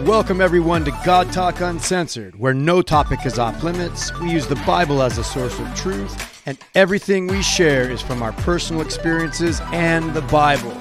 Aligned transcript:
Welcome, 0.00 0.42
everyone, 0.42 0.84
to 0.84 0.90
God 1.06 1.32
Talk 1.32 1.62
Uncensored, 1.62 2.38
where 2.38 2.52
no 2.52 2.82
topic 2.82 3.24
is 3.24 3.38
off 3.38 3.62
limits. 3.62 4.12
We 4.20 4.30
use 4.30 4.46
the 4.46 4.62
Bible 4.66 5.02
as 5.02 5.16
a 5.16 5.24
source 5.24 5.58
of 5.58 5.74
truth, 5.74 6.42
and 6.46 6.58
everything 6.74 7.26
we 7.26 7.42
share 7.42 7.90
is 7.90 8.02
from 8.02 8.22
our 8.22 8.32
personal 8.32 8.82
experiences 8.82 9.62
and 9.72 10.12
the 10.12 10.20
Bible. 10.20 10.76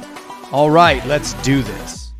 All 0.51 0.69
right, 0.69 1.03
let's 1.07 1.31
do 1.43 1.61
this. 1.61 2.11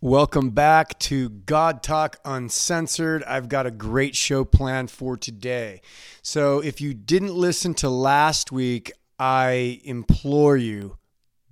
Welcome 0.00 0.50
back 0.50 0.98
to 1.00 1.28
God 1.28 1.84
Talk 1.84 2.16
Uncensored. 2.24 3.22
I've 3.22 3.48
got 3.48 3.66
a 3.66 3.70
great 3.70 4.16
show 4.16 4.44
planned 4.44 4.90
for 4.90 5.16
today. 5.16 5.82
So, 6.20 6.58
if 6.58 6.80
you 6.80 6.94
didn't 6.94 7.34
listen 7.34 7.74
to 7.74 7.88
last 7.88 8.50
week, 8.50 8.90
I 9.20 9.80
implore 9.84 10.56
you, 10.56 10.98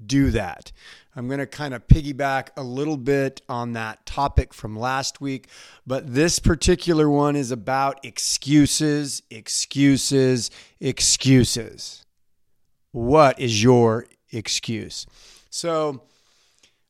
do 0.04 0.32
that. 0.32 0.72
I'm 1.14 1.26
going 1.26 1.40
to 1.40 1.46
kind 1.46 1.74
of 1.74 1.86
piggyback 1.88 2.48
a 2.56 2.62
little 2.62 2.96
bit 2.96 3.42
on 3.46 3.72
that 3.72 4.06
topic 4.06 4.54
from 4.54 4.78
last 4.78 5.20
week, 5.20 5.48
but 5.86 6.14
this 6.14 6.38
particular 6.38 7.08
one 7.10 7.36
is 7.36 7.50
about 7.50 8.02
excuses, 8.02 9.22
excuses, 9.30 10.50
excuses. 10.80 12.06
What 12.92 13.38
is 13.38 13.62
your 13.62 14.06
excuse? 14.30 15.06
So, 15.50 16.02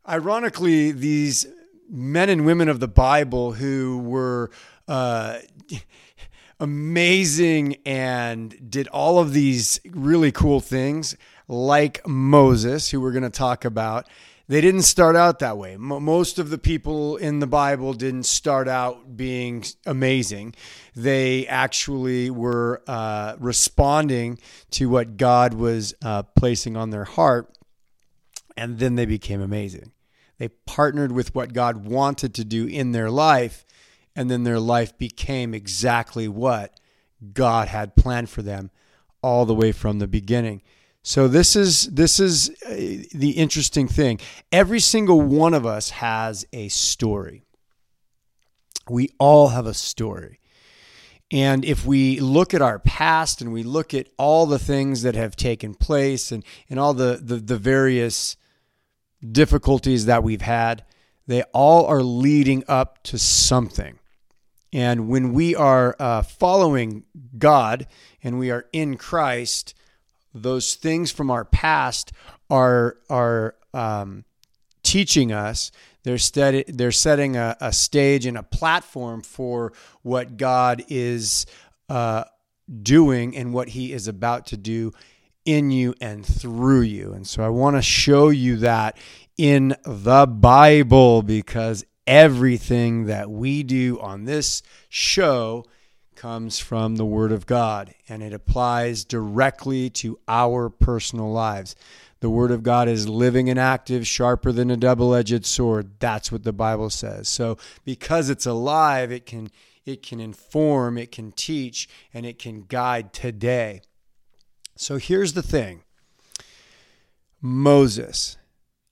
ironically, 0.09 0.93
these 0.93 1.47
men 1.91 2.29
and 2.29 2.47
women 2.47 2.69
of 2.69 2.79
the 2.79 2.89
Bible 2.89 3.53
who 3.53 3.99
were 3.99 4.53
uh, 4.87 5.39
amazing 6.61 7.77
and 7.85 8.71
did 8.71 8.87
all 8.89 9.19
of 9.19 9.33
these 9.33 9.81
really 9.85 10.31
cool 10.31 10.61
things 10.61 11.17
like 11.53 12.07
Moses, 12.09 12.91
who 12.91 13.01
we're 13.01 13.13
going 13.13 13.23
to 13.25 13.31
talk 13.31 13.67
about, 13.67 14.09
they 14.49 14.63
didn't 14.63 14.83
start 14.83 15.17
out 15.17 15.39
that 15.41 15.59
way. 15.59 15.77
most 15.77 16.39
of 16.39 16.49
the 16.49 16.57
people 16.57 17.17
in 17.17 17.41
the 17.41 17.47
Bible 17.47 17.93
didn't 17.93 18.25
start 18.25 18.69
out 18.69 19.17
being 19.17 19.63
amazing. 19.85 20.55
They 20.97 21.47
actually 21.47 22.31
were 22.31 22.83
uh, 22.87 23.37
responding 23.39 24.39
to 24.71 24.89
what 24.89 25.19
God 25.19 25.53
was 25.53 25.95
uh, 26.03 26.23
placing 26.23 26.77
on 26.77 26.89
their 26.89 27.05
heart, 27.05 27.55
and 28.57 28.79
then 28.79 28.95
they 28.97 29.07
became 29.07 29.43
amazing. 29.43 29.93
They 30.39 30.49
partnered 30.49 31.13
with 31.13 31.35
what 31.35 31.53
God 31.53 31.85
wanted 31.85 32.35
to 32.35 32.45
do 32.45 32.67
in 32.67 32.93
their 32.93 33.11
life, 33.11 33.67
and 34.17 34.31
then 34.31 34.45
their 34.45 34.59
life 34.59 34.97
became 34.97 35.53
exactly 35.53 36.29
what 36.29 36.81
God 37.35 37.69
had 37.69 37.95
planned 37.95 38.31
for 38.31 38.41
them 38.41 38.71
all 39.23 39.45
the 39.45 39.55
way 39.55 39.71
from 39.71 39.99
the 39.99 40.09
beginning. 40.09 40.63
So 41.03 41.27
this 41.27 41.57
is 41.57 41.87
this 41.87 42.21
is 42.21 42.51
uh, 42.65 42.75
the 43.13 43.35
interesting 43.37 43.89
thing. 43.89 44.21
Every 44.53 44.79
single 44.79 45.21
one 45.21 45.53
of 45.53 45.67
us 45.67 45.91
has 45.91 46.47
a 46.53 46.69
story. 46.69 47.43
We 48.89 49.11
all 49.19 49.49
have 49.49 49.67
a 49.67 49.75
story. 49.75 50.39
And 51.33 51.65
if 51.65 51.87
we 51.87 52.21
look 52.21 52.53
at 52.53 52.61
our 52.61 52.79
past 52.79 53.41
and 53.41 53.53
we 53.53 53.63
look 53.63 53.95
at 53.95 54.07
all 54.19 54.45
the 54.45 54.59
things 54.59 55.03
that 55.03 55.15
have 55.15 55.35
taken 55.35 55.75
place 55.75 56.31
and, 56.31 56.45
and 56.69 56.79
all 56.79 56.93
the, 56.93 57.19
the, 57.23 57.37
the 57.37 57.57
various 57.57 58.37
difficulties 59.31 60.05
that 60.07 60.23
we've 60.23 60.43
had, 60.43 60.85
they 61.27 61.43
all 61.55 61.87
are 61.87 62.03
leading 62.03 62.65
up 62.69 63.03
to 63.05 63.19
something. 63.19 63.99
And 64.75 65.09
when 65.09 65.33
we 65.33 65.57
are 65.57 65.97
uh, 65.99 66.21
following 66.21 67.05
God 67.39 67.87
and 68.23 68.39
we 68.39 68.51
are 68.51 68.67
in 68.73 68.99
Christ, 68.99 69.75
those 70.35 70.75
things 70.75 71.11
from 71.11 71.31
our 71.31 71.45
past 71.45 72.13
are 72.51 72.99
are 73.09 73.55
um, 73.75 74.25
teaching 74.83 75.33
us. 75.33 75.71
They're 76.05 76.19
steady, 76.19 76.65
they're 76.67 76.91
setting 76.91 77.37
a, 77.37 77.57
a, 77.61 77.73
stage 77.73 78.27
and 78.27 78.37
a 78.37 78.43
platform 78.43 79.23
for 79.23 79.73
what 80.03 80.37
God 80.37 80.85
is 80.89 81.47
uh, 81.89 82.25
doing 82.83 83.37
and 83.37 83.55
what 83.55 83.69
He 83.69 83.93
is 83.93 84.09
about 84.09 84.47
to 84.47 84.57
do 84.57 84.93
in 85.45 85.71
you 85.71 85.95
and 86.01 86.27
through 86.27 86.83
you. 86.83 87.13
And 87.13 87.27
so 87.27 87.45
I 87.45 87.49
want 87.49 87.77
to 87.77 87.83
show 87.83 88.31
you 88.31 88.57
that 88.59 88.97
in 89.39 89.77
the 89.85 90.27
Bible 90.27 91.23
because 91.23 91.85
everything 92.07 93.07
that 93.07 93.31
we 93.31 93.63
do 93.63 93.99
on 94.01 94.25
this 94.25 94.63
show 94.89 95.65
comes 96.23 96.61
from 96.61 96.95
the 96.95 97.05
Word 97.05 97.33
of 97.33 97.47
God 97.47 97.97
and 98.09 98.23
it 98.23 98.33
applies 98.33 99.05
directly 99.05 99.91
to 99.91 100.21
our 100.29 100.71
personal 100.71 101.33
lives. 101.33 101.75
The 102.21 102.31
Word 102.31 102.53
of 102.53 102.63
God 102.63 102.87
is 102.87 103.09
living 103.09 103.51
and 103.51 103.59
active, 103.59 104.07
sharper 104.07 104.53
than 104.53 104.71
a 104.71 104.77
double 104.77 105.17
edged 105.17 105.45
sword. 105.45 105.99
That's 105.99 106.31
what 106.31 106.45
the 106.45 106.53
Bible 106.53 106.91
says. 106.91 107.29
So, 107.29 107.59
because 107.85 108.31
it's 108.31 108.47
alive, 108.47 109.11
it 109.11 109.27
can, 109.27 109.51
it 109.85 110.05
can 110.05 110.21
inform, 110.21 110.97
it 110.97 111.11
can 111.11 111.33
teach, 111.33 111.89
and 112.15 112.25
it 112.25 112.39
can 112.39 112.67
guide 112.69 113.13
today. 113.13 113.83
So, 114.77 114.99
here's 114.99 115.33
the 115.33 115.43
thing 115.43 115.83
Moses. 117.41 118.37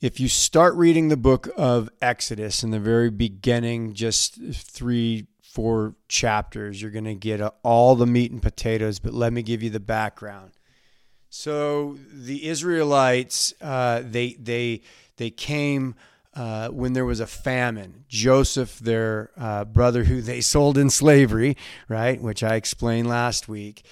If 0.00 0.18
you 0.18 0.28
start 0.28 0.74
reading 0.74 1.08
the 1.08 1.16
book 1.16 1.48
of 1.56 1.90
Exodus 2.02 2.64
in 2.64 2.70
the 2.70 2.80
very 2.80 3.10
beginning, 3.10 3.92
just 3.92 4.40
three, 4.52 5.28
four 5.52 5.94
chapters. 6.08 6.80
You're 6.80 6.90
going 6.90 7.04
to 7.04 7.14
get 7.14 7.40
a, 7.40 7.52
all 7.62 7.96
the 7.96 8.06
meat 8.06 8.30
and 8.30 8.40
potatoes, 8.40 8.98
but 8.98 9.12
let 9.12 9.32
me 9.32 9.42
give 9.42 9.62
you 9.62 9.70
the 9.70 9.80
background. 9.80 10.52
So 11.28 11.98
the 12.12 12.46
Israelites, 12.46 13.52
uh, 13.60 14.02
they 14.04 14.34
they 14.34 14.82
they 15.16 15.30
came 15.30 15.94
uh, 16.34 16.68
when 16.68 16.92
there 16.92 17.04
was 17.04 17.20
a 17.20 17.26
famine. 17.26 18.04
Joseph, 18.08 18.78
their 18.78 19.30
uh, 19.36 19.64
brother, 19.64 20.04
who 20.04 20.20
they 20.20 20.40
sold 20.54 20.78
in 20.78 20.90
slavery, 20.90 21.56
right, 21.88 22.20
which 22.20 22.42
I 22.42 22.54
explained 22.54 23.08
last 23.08 23.48
week 23.48 23.84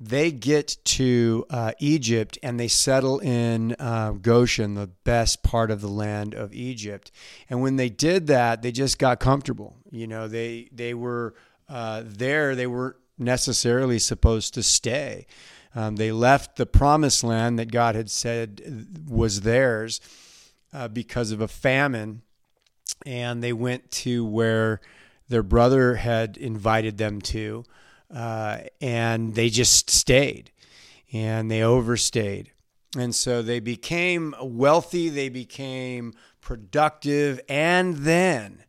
they 0.00 0.30
get 0.30 0.76
to 0.84 1.44
uh, 1.50 1.72
Egypt 1.80 2.38
and 2.42 2.58
they 2.58 2.68
settle 2.68 3.18
in 3.18 3.74
uh, 3.78 4.12
Goshen, 4.12 4.74
the 4.74 4.86
best 4.86 5.42
part 5.42 5.70
of 5.70 5.80
the 5.80 5.88
land 5.88 6.34
of 6.34 6.54
Egypt. 6.54 7.10
And 7.50 7.60
when 7.62 7.76
they 7.76 7.88
did 7.88 8.28
that, 8.28 8.62
they 8.62 8.70
just 8.70 8.98
got 8.98 9.18
comfortable. 9.18 9.76
You 9.90 10.06
know, 10.06 10.28
they 10.28 10.68
they 10.72 10.94
were 10.94 11.34
uh, 11.68 12.02
there. 12.04 12.54
They 12.54 12.66
weren't 12.66 12.96
necessarily 13.18 13.98
supposed 13.98 14.54
to 14.54 14.62
stay. 14.62 15.26
Um, 15.74 15.96
they 15.96 16.12
left 16.12 16.56
the 16.56 16.66
promised 16.66 17.24
land 17.24 17.58
that 17.58 17.72
God 17.72 17.94
had 17.94 18.10
said 18.10 18.86
was 19.08 19.42
theirs 19.42 20.00
uh, 20.72 20.88
because 20.88 21.32
of 21.32 21.40
a 21.40 21.48
famine, 21.48 22.22
and 23.04 23.42
they 23.42 23.52
went 23.52 23.90
to 23.90 24.24
where 24.24 24.80
their 25.28 25.42
brother 25.42 25.96
had 25.96 26.36
invited 26.36 26.98
them 26.98 27.20
to 27.20 27.64
uh, 28.14 28.58
and 28.80 29.34
they 29.34 29.50
just 29.50 29.90
stayed 29.90 30.50
and 31.12 31.50
they 31.50 31.62
overstayed. 31.62 32.52
And 32.96 33.14
so 33.14 33.42
they 33.42 33.60
became 33.60 34.34
wealthy, 34.40 35.08
they 35.08 35.28
became 35.28 36.14
productive, 36.40 37.40
and 37.48 37.96
then 37.96 38.64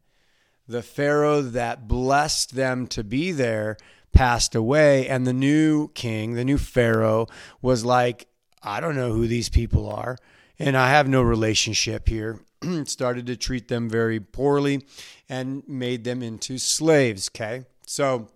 the 0.68 0.84
Pharaoh 0.84 1.42
that 1.42 1.88
blessed 1.88 2.56
them 2.56 2.86
to 2.88 3.04
be 3.04 3.32
there 3.32 3.78
passed 4.12 4.56
away, 4.56 5.08
and 5.08 5.26
the 5.26 5.34
new 5.34 5.90
king, 5.90 6.34
the 6.34 6.44
new 6.44 6.58
Pharaoh, 6.58 7.28
was 7.62 7.86
like, 7.86 8.28
I 8.62 8.80
don't 8.80 8.96
know 8.96 9.14
who 9.14 9.28
these 9.28 9.50
people 9.50 9.90
are, 9.90 10.18
and 10.58 10.76
I 10.76 10.90
have 10.90 11.08
no 11.08 11.22
relationship 11.22 12.10
here. 12.10 12.40
Started 12.86 13.26
to 13.28 13.38
treat 13.38 13.70
them 13.70 13.90
very 13.90 14.20
poorly 14.20 14.86
and 15.30 15.64
made 15.68 16.04
them 16.04 16.22
into 16.22 16.58
slaves. 16.58 17.30
Okay. 17.34 17.64
So 17.86 18.30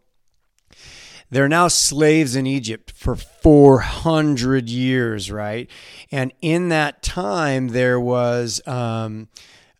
they're 1.29 1.49
now 1.49 1.67
slaves 1.67 2.35
in 2.35 2.45
Egypt 2.45 2.91
for 2.95 3.15
400 3.15 4.69
years, 4.69 5.31
right? 5.31 5.69
And 6.11 6.31
in 6.41 6.69
that 6.69 7.01
time, 7.01 7.69
there 7.69 7.99
was 7.99 8.65
um, 8.67 9.29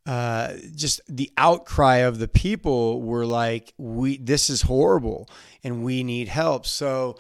uh, 0.06 0.54
just 0.76 1.00
the 1.08 1.32
outcry 1.38 1.98
of 1.98 2.18
the 2.18 2.28
people 2.28 3.02
were 3.02 3.26
like, 3.26 3.74
"We 3.78 4.18
this 4.18 4.50
is 4.50 4.64
horrible, 4.64 5.30
and 5.64 5.84
we 5.84 6.04
need 6.04 6.28
help." 6.28 6.66
So 6.66 7.18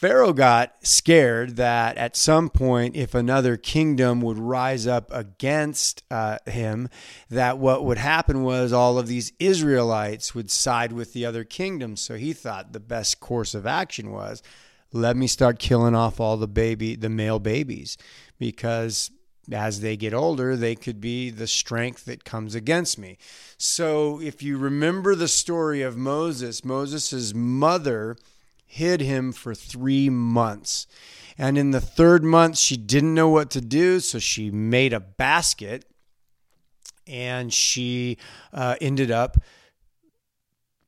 Pharaoh 0.00 0.32
got 0.32 0.76
scared 0.80 1.56
that 1.56 1.98
at 1.98 2.16
some 2.16 2.48
point, 2.48 2.96
if 2.96 3.14
another 3.14 3.58
kingdom 3.58 4.22
would 4.22 4.38
rise 4.38 4.86
up 4.86 5.10
against 5.12 6.02
uh, 6.10 6.38
him, 6.46 6.88
that 7.28 7.58
what 7.58 7.84
would 7.84 7.98
happen 7.98 8.42
was 8.42 8.72
all 8.72 8.98
of 8.98 9.08
these 9.08 9.34
Israelites 9.38 10.34
would 10.34 10.50
side 10.50 10.92
with 10.92 11.12
the 11.12 11.26
other 11.26 11.44
kingdoms. 11.44 12.00
So 12.00 12.14
he 12.14 12.32
thought 12.32 12.72
the 12.72 12.80
best 12.80 13.20
course 13.20 13.54
of 13.54 13.66
action 13.66 14.10
was 14.10 14.42
let 14.90 15.18
me 15.18 15.26
start 15.26 15.58
killing 15.58 15.94
off 15.94 16.18
all 16.18 16.38
the 16.38 16.48
baby, 16.48 16.96
the 16.96 17.10
male 17.10 17.38
babies, 17.38 17.98
because 18.38 19.10
as 19.52 19.82
they 19.82 19.98
get 19.98 20.14
older, 20.14 20.56
they 20.56 20.76
could 20.76 21.02
be 21.02 21.28
the 21.28 21.46
strength 21.46 22.06
that 22.06 22.24
comes 22.24 22.54
against 22.54 22.98
me. 22.98 23.18
So 23.58 24.18
if 24.18 24.42
you 24.42 24.56
remember 24.56 25.14
the 25.14 25.28
story 25.28 25.82
of 25.82 25.98
Moses, 25.98 26.64
Moses's 26.64 27.34
mother 27.34 28.16
hid 28.70 29.00
him 29.00 29.32
for 29.32 29.52
three 29.52 30.08
months. 30.08 30.86
And 31.36 31.58
in 31.58 31.72
the 31.72 31.80
third 31.80 32.22
month, 32.22 32.56
she 32.56 32.76
didn't 32.76 33.14
know 33.14 33.28
what 33.28 33.50
to 33.50 33.60
do, 33.60 33.98
so 33.98 34.20
she 34.20 34.48
made 34.48 34.92
a 34.92 35.00
basket 35.00 35.84
and 37.04 37.52
she 37.52 38.16
uh, 38.52 38.76
ended 38.80 39.10
up 39.10 39.38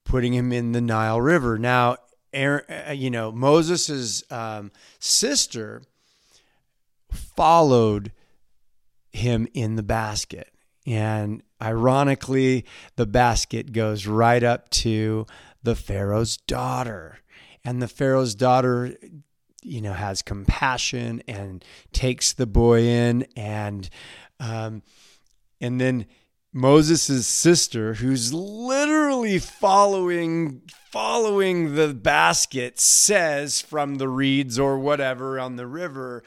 putting 0.05 0.33
him 0.33 0.53
in 0.53 0.71
the 0.71 0.81
Nile 0.81 1.21
River. 1.21 1.59
Now, 1.59 1.97
Aaron, 2.33 2.65
uh, 2.89 2.93
you 2.93 3.11
know, 3.11 3.33
Moses' 3.33 4.23
um, 4.31 4.71
sister 5.01 5.83
followed 7.11 8.13
him 9.11 9.49
in 9.55 9.75
the 9.75 9.83
basket. 9.83 10.53
And 10.87 11.43
ironically, 11.61 12.65
the 12.95 13.07
basket 13.07 13.73
goes 13.73 14.07
right 14.07 14.43
up 14.45 14.71
to 14.71 15.27
the 15.65 15.75
Pharaoh's 15.75 16.37
daughter. 16.37 17.19
And 17.65 17.81
the 17.81 17.89
Pharaoh's 17.89 18.35
daughter, 18.35 18.97
you 19.63 19.81
know, 19.81 19.93
has 19.93 20.23
compassion 20.23 21.23
and 21.29 21.65
takes 21.93 22.33
the 22.33 22.47
boy 22.47 22.83
in. 22.83 23.27
And, 23.37 23.89
um, 24.41 24.83
and 25.61 25.81
then 25.81 26.07
Moses' 26.53 27.27
sister, 27.27 27.95
who's 27.95 28.33
literally 28.33 29.39
following 29.39 30.63
following 30.91 31.75
the 31.75 31.95
basket, 31.95 32.79
says 32.79 33.63
from 33.63 33.95
the 33.95 34.09
reeds 34.09 34.59
or 34.59 34.79
whatever 34.79 35.41
on 35.41 35.57
the 35.57 35.67
river, 35.67 36.23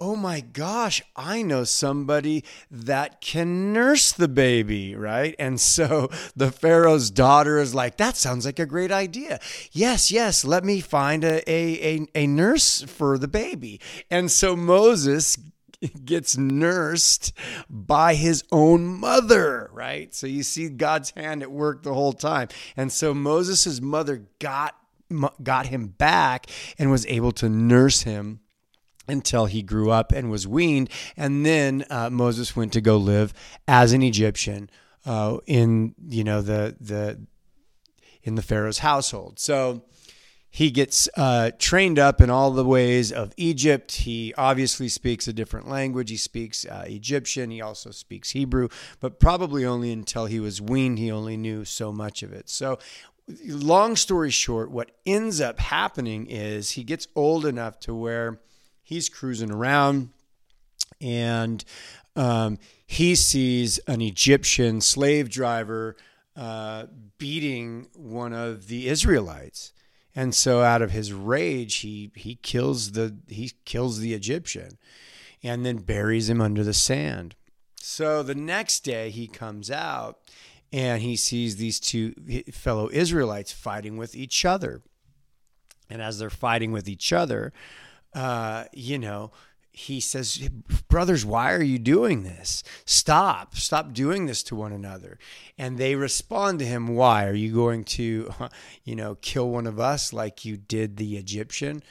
oh 0.00 0.16
my 0.16 0.40
gosh, 0.40 1.02
I 1.14 1.42
know 1.42 1.64
somebody 1.64 2.42
that 2.70 3.20
can 3.20 3.72
nurse 3.72 4.12
the 4.12 4.28
baby, 4.28 4.94
right? 4.94 5.34
And 5.38 5.60
so 5.60 6.08
the 6.36 6.50
Pharaoh's 6.50 7.10
daughter 7.10 7.58
is 7.58 7.74
like, 7.74 7.98
that 7.98 8.16
sounds 8.16 8.46
like 8.46 8.58
a 8.58 8.66
great 8.66 8.90
idea. 8.90 9.38
Yes, 9.72 10.10
yes, 10.10 10.44
let 10.44 10.64
me 10.64 10.80
find 10.80 11.22
a, 11.22 11.48
a, 11.50 11.96
a, 11.96 12.06
a 12.14 12.26
nurse 12.26 12.82
for 12.82 13.18
the 13.18 13.28
baby. 13.28 13.80
And 14.10 14.30
so 14.30 14.56
Moses 14.56 15.36
gets 16.04 16.36
nursed 16.36 17.32
by 17.68 18.14
his 18.14 18.44
own 18.50 18.86
mother, 18.86 19.70
right? 19.72 20.14
So 20.14 20.26
you 20.26 20.42
see 20.42 20.68
God's 20.70 21.10
hand 21.10 21.42
at 21.42 21.50
work 21.50 21.82
the 21.82 21.94
whole 21.94 22.12
time. 22.12 22.48
And 22.76 22.90
so 22.90 23.12
Moses' 23.14 23.80
mother 23.80 24.26
got 24.38 24.76
got 25.42 25.66
him 25.66 25.88
back 25.88 26.46
and 26.78 26.88
was 26.88 27.04
able 27.06 27.32
to 27.32 27.48
nurse 27.48 28.02
him 28.02 28.39
until 29.10 29.46
he 29.46 29.62
grew 29.62 29.90
up 29.90 30.12
and 30.12 30.30
was 30.30 30.46
weaned. 30.46 30.88
And 31.16 31.44
then 31.44 31.84
uh, 31.90 32.10
Moses 32.10 32.56
went 32.56 32.72
to 32.74 32.80
go 32.80 32.96
live 32.96 33.34
as 33.68 33.92
an 33.92 34.02
Egyptian 34.02 34.70
uh, 35.06 35.38
in 35.46 35.94
you 36.08 36.24
know 36.24 36.42
the 36.42 36.76
the 36.80 37.20
in 38.22 38.34
the 38.34 38.42
Pharaoh's 38.42 38.78
household. 38.78 39.38
So 39.38 39.82
he 40.52 40.70
gets 40.70 41.08
uh, 41.16 41.52
trained 41.58 41.98
up 41.98 42.20
in 42.20 42.28
all 42.28 42.50
the 42.50 42.64
ways 42.64 43.12
of 43.12 43.32
Egypt. 43.36 43.92
He 43.92 44.34
obviously 44.36 44.88
speaks 44.88 45.28
a 45.28 45.32
different 45.32 45.68
language. 45.68 46.10
He 46.10 46.16
speaks 46.16 46.66
uh, 46.66 46.84
Egyptian. 46.88 47.50
He 47.50 47.60
also 47.60 47.92
speaks 47.92 48.30
Hebrew, 48.30 48.68
but 48.98 49.20
probably 49.20 49.64
only 49.64 49.92
until 49.92 50.26
he 50.26 50.40
was 50.40 50.60
weaned, 50.60 50.98
he 50.98 51.10
only 51.10 51.36
knew 51.36 51.64
so 51.64 51.92
much 51.92 52.24
of 52.24 52.32
it. 52.32 52.50
So, 52.50 52.80
long 53.46 53.94
story 53.94 54.30
short, 54.30 54.72
what 54.72 54.90
ends 55.06 55.40
up 55.40 55.60
happening 55.60 56.26
is 56.26 56.72
he 56.72 56.82
gets 56.82 57.06
old 57.14 57.46
enough 57.46 57.78
to 57.80 57.94
where 57.94 58.40
he's 58.90 59.08
cruising 59.08 59.52
around 59.52 60.10
and 61.00 61.64
um, 62.16 62.58
he 62.84 63.14
sees 63.14 63.78
an 63.86 64.00
Egyptian 64.00 64.80
slave 64.80 65.30
driver 65.30 65.96
uh, 66.36 66.86
beating 67.16 67.86
one 67.94 68.32
of 68.32 68.66
the 68.66 68.88
Israelites. 68.88 69.72
And 70.16 70.34
so 70.34 70.62
out 70.62 70.82
of 70.82 70.90
his 70.90 71.12
rage 71.12 71.76
he 71.76 72.10
he 72.16 72.34
kills 72.34 72.92
the 72.92 73.16
he 73.28 73.52
kills 73.64 74.00
the 74.00 74.12
Egyptian 74.12 74.76
and 75.42 75.64
then 75.64 75.76
buries 75.78 76.28
him 76.28 76.40
under 76.40 76.64
the 76.64 76.74
sand. 76.74 77.36
So 77.76 78.24
the 78.24 78.34
next 78.34 78.80
day 78.80 79.10
he 79.10 79.28
comes 79.28 79.70
out 79.70 80.18
and 80.72 81.00
he 81.00 81.14
sees 81.14 81.56
these 81.56 81.78
two 81.78 82.12
fellow 82.50 82.90
Israelites 82.92 83.52
fighting 83.52 83.96
with 83.96 84.16
each 84.16 84.44
other. 84.44 84.82
And 85.88 86.02
as 86.02 86.18
they're 86.18 86.28
fighting 86.28 86.72
with 86.72 86.88
each 86.88 87.12
other, 87.12 87.52
uh, 88.14 88.64
you 88.72 88.98
know, 88.98 89.32
he 89.72 90.00
says, 90.00 90.48
Brothers, 90.88 91.24
why 91.24 91.52
are 91.54 91.62
you 91.62 91.78
doing 91.78 92.22
this? 92.22 92.62
Stop. 92.84 93.54
Stop 93.56 93.92
doing 93.92 94.26
this 94.26 94.42
to 94.44 94.56
one 94.56 94.72
another. 94.72 95.18
And 95.56 95.78
they 95.78 95.94
respond 95.94 96.58
to 96.58 96.66
him, 96.66 96.88
Why? 96.88 97.26
Are 97.26 97.34
you 97.34 97.54
going 97.54 97.84
to, 97.84 98.30
you 98.84 98.96
know, 98.96 99.16
kill 99.16 99.48
one 99.48 99.66
of 99.66 99.78
us 99.78 100.12
like 100.12 100.44
you 100.44 100.56
did 100.56 100.96
the 100.96 101.16
Egyptian? 101.16 101.82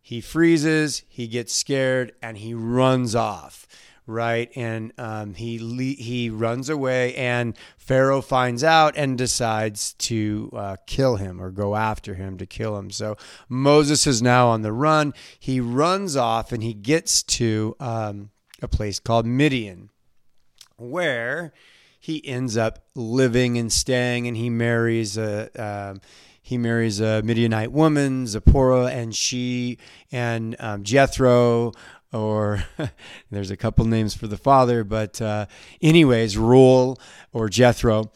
He 0.00 0.20
freezes, 0.20 1.02
he 1.08 1.26
gets 1.26 1.54
scared, 1.54 2.12
and 2.22 2.36
he 2.36 2.52
runs 2.52 3.14
off 3.14 3.66
right? 4.06 4.50
And 4.54 4.92
um, 4.98 5.34
he 5.34 5.58
he 5.94 6.30
runs 6.30 6.68
away, 6.68 7.14
and 7.14 7.56
Pharaoh 7.76 8.20
finds 8.20 8.62
out 8.62 8.94
and 8.96 9.16
decides 9.16 9.94
to 9.94 10.50
uh, 10.54 10.76
kill 10.86 11.16
him 11.16 11.40
or 11.40 11.50
go 11.50 11.74
after 11.76 12.14
him 12.14 12.36
to 12.38 12.46
kill 12.46 12.76
him. 12.76 12.90
So 12.90 13.16
Moses 13.48 14.06
is 14.06 14.20
now 14.22 14.48
on 14.48 14.62
the 14.62 14.72
run. 14.72 15.14
He 15.38 15.60
runs 15.60 16.16
off, 16.16 16.52
and 16.52 16.62
he 16.62 16.74
gets 16.74 17.22
to 17.22 17.76
um, 17.80 18.30
a 18.60 18.68
place 18.68 19.00
called 19.00 19.26
Midian, 19.26 19.90
where 20.76 21.52
he 21.98 22.26
ends 22.26 22.56
up 22.56 22.84
living 22.94 23.56
and 23.56 23.72
staying, 23.72 24.26
and 24.26 24.36
he 24.36 24.50
marries 24.50 25.16
a. 25.16 25.50
Um, 25.56 26.00
he 26.46 26.58
marries 26.58 27.00
a 27.00 27.22
Midianite 27.22 27.72
woman, 27.72 28.26
Zipporah, 28.26 28.88
and 28.88 29.16
she 29.16 29.78
and 30.12 30.54
um, 30.60 30.82
Jethro 30.82 31.72
or 32.14 32.64
there's 33.30 33.50
a 33.50 33.56
couple 33.56 33.84
names 33.84 34.14
for 34.14 34.26
the 34.26 34.36
father, 34.36 34.84
but 34.84 35.20
uh, 35.20 35.46
anyways, 35.82 36.38
Reuel 36.38 36.98
or 37.32 37.48
Jethro 37.48 38.12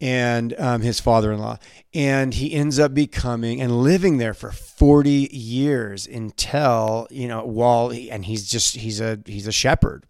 and 0.00 0.54
um, 0.58 0.82
his 0.82 1.00
father-in-law. 1.00 1.58
And 1.94 2.34
he 2.34 2.52
ends 2.52 2.78
up 2.78 2.92
becoming 2.92 3.60
and 3.60 3.82
living 3.82 4.18
there 4.18 4.34
for 4.34 4.50
40 4.50 5.30
years 5.32 6.06
until 6.06 7.06
you 7.10 7.28
know 7.28 7.44
while 7.44 7.88
he, 7.90 8.10
and 8.10 8.24
he's 8.24 8.50
just 8.50 8.76
he's 8.76 9.00
a 9.00 9.18
he's 9.24 9.46
a 9.46 9.52
shepherd 9.52 10.06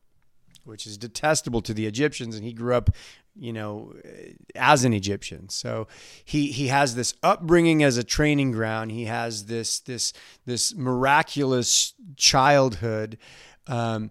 which 0.66 0.86
is 0.86 0.98
detestable 0.98 1.62
to 1.62 1.72
the 1.72 1.86
egyptians 1.86 2.36
and 2.36 2.44
he 2.44 2.52
grew 2.52 2.74
up 2.74 2.90
you 3.38 3.52
know 3.52 3.92
as 4.54 4.84
an 4.84 4.92
egyptian. 4.92 5.48
So 5.48 5.88
he 6.24 6.48
he 6.48 6.68
has 6.68 6.94
this 6.94 7.14
upbringing 7.22 7.82
as 7.82 7.96
a 7.96 8.04
training 8.04 8.52
ground. 8.52 8.92
He 8.92 9.04
has 9.04 9.46
this 9.46 9.80
this 9.80 10.12
this 10.44 10.74
miraculous 10.74 11.94
childhood 12.16 13.18
um, 13.66 14.10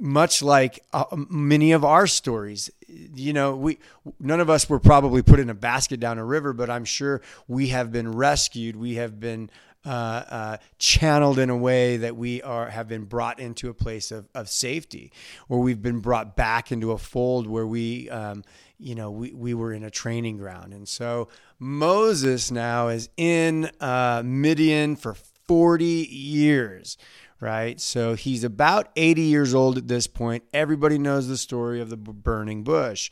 much 0.00 0.40
like 0.42 0.84
uh, 0.92 1.04
many 1.28 1.72
of 1.72 1.84
our 1.84 2.06
stories. 2.06 2.70
You 2.86 3.32
know 3.32 3.56
we 3.56 3.78
none 4.18 4.40
of 4.40 4.48
us 4.48 4.68
were 4.68 4.80
probably 4.80 5.22
put 5.22 5.40
in 5.40 5.50
a 5.50 5.54
basket 5.54 6.00
down 6.00 6.18
a 6.18 6.24
river 6.24 6.52
but 6.52 6.70
i'm 6.70 6.84
sure 6.84 7.20
we 7.48 7.68
have 7.68 7.90
been 7.92 8.12
rescued. 8.12 8.76
We 8.76 8.94
have 8.94 9.18
been 9.20 9.50
uh, 9.84 9.88
uh, 9.88 10.56
channeled 10.78 11.38
in 11.38 11.50
a 11.50 11.56
way 11.56 11.96
that 11.96 12.16
we 12.16 12.42
are 12.42 12.68
have 12.68 12.88
been 12.88 13.04
brought 13.04 13.40
into 13.40 13.70
a 13.70 13.74
place 13.74 14.10
of, 14.10 14.28
of 14.34 14.48
safety 14.48 15.12
where 15.48 15.60
we've 15.60 15.82
been 15.82 16.00
brought 16.00 16.36
back 16.36 16.70
into 16.70 16.92
a 16.92 16.98
fold 16.98 17.46
where 17.46 17.66
we 17.66 18.10
um, 18.10 18.44
you 18.78 18.94
know 18.94 19.10
we, 19.10 19.32
we 19.32 19.54
were 19.54 19.72
in 19.72 19.82
a 19.82 19.90
training 19.90 20.36
ground 20.36 20.72
and 20.72 20.86
so 20.86 21.28
moses 21.58 22.50
now 22.50 22.88
is 22.88 23.08
in 23.16 23.70
uh, 23.80 24.22
midian 24.24 24.96
for 24.96 25.14
40 25.46 25.84
years 25.84 26.96
right? 27.40 27.80
So 27.80 28.14
he's 28.14 28.44
about 28.44 28.90
80 28.96 29.22
years 29.22 29.54
old 29.54 29.78
at 29.78 29.88
this 29.88 30.06
point. 30.06 30.44
Everybody 30.52 30.98
knows 30.98 31.26
the 31.26 31.38
story 31.38 31.80
of 31.80 31.88
the 31.88 31.96
burning 31.96 32.62
bush. 32.64 33.10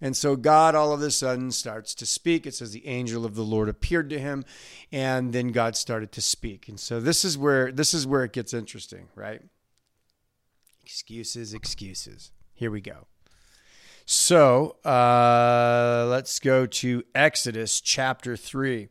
And 0.00 0.16
so 0.16 0.34
God 0.34 0.74
all 0.74 0.92
of 0.92 1.02
a 1.02 1.10
sudden 1.10 1.50
starts 1.50 1.94
to 1.96 2.06
speak. 2.06 2.46
It 2.46 2.54
says 2.54 2.72
the 2.72 2.86
angel 2.86 3.26
of 3.26 3.34
the 3.34 3.44
Lord 3.44 3.68
appeared 3.68 4.08
to 4.10 4.18
him, 4.18 4.44
and 4.90 5.32
then 5.32 5.48
God 5.48 5.76
started 5.76 6.10
to 6.12 6.22
speak. 6.22 6.68
And 6.68 6.80
so 6.80 7.00
this 7.00 7.24
is 7.24 7.36
where 7.36 7.70
this 7.70 7.92
is 7.92 8.06
where 8.06 8.24
it 8.24 8.32
gets 8.32 8.54
interesting, 8.54 9.08
right? 9.14 9.42
Excuses, 10.82 11.52
excuses. 11.52 12.32
Here 12.54 12.70
we 12.70 12.80
go. 12.80 13.06
So 14.06 14.76
uh, 14.84 16.06
let's 16.08 16.40
go 16.40 16.66
to 16.66 17.04
Exodus 17.14 17.80
chapter 17.80 18.36
3. 18.36 18.88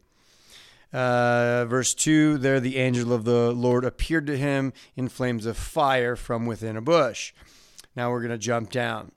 Uh, 0.92 1.66
verse 1.66 1.94
2 1.94 2.40
there 2.40 2.60
the 2.60 2.78
angel 2.78 3.14
of 3.14 3.24
the 3.24 3.52
Lord 3.52 3.86
appeared 3.86 4.26
to 4.26 4.36
him 4.36 4.74
in 4.96 5.08
flames 5.08 5.46
of 5.46 5.56
fire 5.56 6.16
from 6.16 6.46
within 6.48 6.78
a 6.78 6.82
bush. 6.82 7.34
Now 7.96 8.12
we're 8.12 8.22
going 8.22 8.32
to 8.32 8.40
jump 8.40 8.72
down 8.72 9.12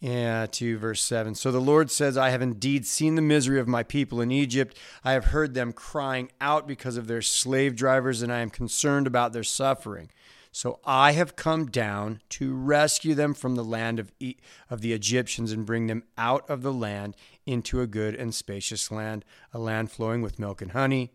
yeah, 0.00 0.46
to 0.52 0.78
verse 0.78 1.00
7. 1.02 1.34
So 1.34 1.50
the 1.50 1.60
Lord 1.60 1.90
says, 1.90 2.16
I 2.16 2.30
have 2.30 2.42
indeed 2.42 2.86
seen 2.86 3.16
the 3.16 3.22
misery 3.22 3.58
of 3.58 3.66
my 3.66 3.82
people 3.82 4.20
in 4.20 4.30
Egypt. 4.30 4.78
I 5.02 5.12
have 5.12 5.26
heard 5.26 5.54
them 5.54 5.72
crying 5.72 6.30
out 6.40 6.68
because 6.68 6.96
of 6.96 7.08
their 7.08 7.22
slave 7.22 7.74
drivers, 7.74 8.22
and 8.22 8.32
I 8.32 8.38
am 8.38 8.50
concerned 8.50 9.08
about 9.08 9.32
their 9.32 9.42
suffering. 9.42 10.10
So 10.52 10.78
I 10.84 11.12
have 11.12 11.36
come 11.36 11.66
down 11.66 12.20
to 12.30 12.54
rescue 12.54 13.14
them 13.14 13.34
from 13.34 13.56
the 13.56 13.64
land 13.64 13.98
of, 13.98 14.12
e- 14.20 14.36
of 14.70 14.80
the 14.80 14.92
Egyptians 14.92 15.52
and 15.52 15.66
bring 15.66 15.88
them 15.88 16.04
out 16.16 16.48
of 16.48 16.62
the 16.62 16.72
land 16.72 17.16
into 17.44 17.80
a 17.80 17.86
good 17.86 18.14
and 18.14 18.34
spacious 18.34 18.90
land, 18.90 19.24
a 19.52 19.58
land 19.58 19.90
flowing 19.90 20.22
with 20.22 20.38
milk 20.38 20.62
and 20.62 20.72
honey, 20.72 21.12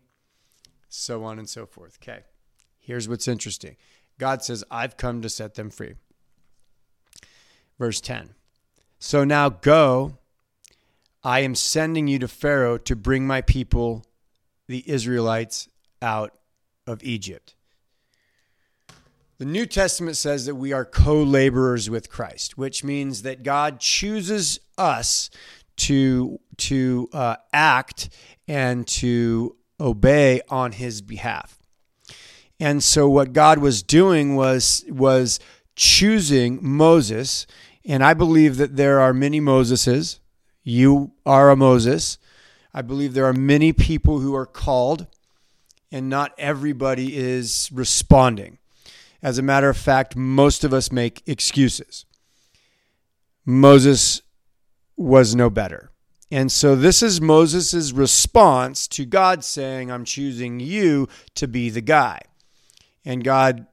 so 0.88 1.24
on 1.24 1.38
and 1.38 1.48
so 1.48 1.66
forth. 1.66 1.98
Okay, 2.02 2.20
here's 2.78 3.08
what's 3.08 3.28
interesting 3.28 3.76
God 4.18 4.44
says, 4.44 4.62
I've 4.70 4.96
come 4.96 5.22
to 5.22 5.28
set 5.28 5.54
them 5.54 5.70
free. 5.70 5.94
Verse 7.78 8.00
10. 8.00 8.34
So 9.06 9.22
now 9.22 9.50
go, 9.50 10.16
I 11.22 11.40
am 11.40 11.54
sending 11.54 12.08
you 12.08 12.18
to 12.20 12.26
Pharaoh 12.26 12.78
to 12.78 12.96
bring 12.96 13.26
my 13.26 13.42
people, 13.42 14.06
the 14.66 14.82
Israelites, 14.86 15.68
out 16.00 16.32
of 16.86 17.04
Egypt. 17.04 17.54
The 19.36 19.44
New 19.44 19.66
Testament 19.66 20.16
says 20.16 20.46
that 20.46 20.54
we 20.54 20.72
are 20.72 20.86
co 20.86 21.22
laborers 21.22 21.90
with 21.90 22.08
Christ, 22.08 22.56
which 22.56 22.82
means 22.82 23.20
that 23.24 23.42
God 23.42 23.78
chooses 23.78 24.58
us 24.78 25.28
to, 25.76 26.40
to 26.56 27.10
uh, 27.12 27.36
act 27.52 28.08
and 28.48 28.86
to 28.86 29.54
obey 29.78 30.40
on 30.48 30.72
his 30.72 31.02
behalf. 31.02 31.58
And 32.58 32.82
so 32.82 33.10
what 33.10 33.34
God 33.34 33.58
was 33.58 33.82
doing 33.82 34.34
was 34.34 34.82
was 34.88 35.40
choosing 35.76 36.58
Moses, 36.62 37.46
and 37.84 38.04
I 38.04 38.14
believe 38.14 38.56
that 38.56 38.76
there 38.76 39.00
are 39.00 39.12
many 39.12 39.40
Moseses. 39.40 40.18
You 40.62 41.12
are 41.26 41.50
a 41.50 41.56
Moses. 41.56 42.18
I 42.72 42.82
believe 42.82 43.14
there 43.14 43.26
are 43.26 43.32
many 43.32 43.72
people 43.72 44.20
who 44.20 44.34
are 44.34 44.46
called, 44.46 45.06
and 45.92 46.08
not 46.08 46.32
everybody 46.38 47.16
is 47.16 47.70
responding. 47.72 48.58
As 49.22 49.38
a 49.38 49.42
matter 49.42 49.68
of 49.68 49.76
fact, 49.76 50.16
most 50.16 50.64
of 50.64 50.74
us 50.74 50.90
make 50.90 51.22
excuses. 51.26 52.04
Moses 53.46 54.22
was 54.96 55.34
no 55.34 55.50
better. 55.50 55.90
And 56.30 56.50
so 56.50 56.74
this 56.74 57.02
is 57.02 57.20
Moses' 57.20 57.92
response 57.92 58.88
to 58.88 59.04
God 59.04 59.44
saying, 59.44 59.90
I'm 59.90 60.04
choosing 60.04 60.58
you 60.58 61.08
to 61.34 61.46
be 61.46 61.70
the 61.70 61.80
guy. 61.80 62.22
And 63.04 63.22
God 63.22 63.66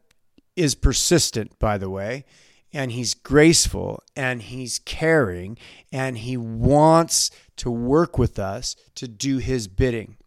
is 0.55 0.75
persistent, 0.75 1.57
by 1.57 1.77
the 1.77 1.89
way, 1.89 2.25
and 2.73 2.91
he's 2.91 3.13
graceful 3.13 4.03
and 4.15 4.43
he's 4.43 4.79
caring 4.79 5.57
and 5.91 6.19
he 6.19 6.37
wants 6.37 7.31
to 7.57 7.69
work 7.69 8.17
with 8.17 8.39
us 8.39 8.75
to 8.95 9.07
do 9.07 9.37
his 9.37 9.67
bidding. 9.67 10.17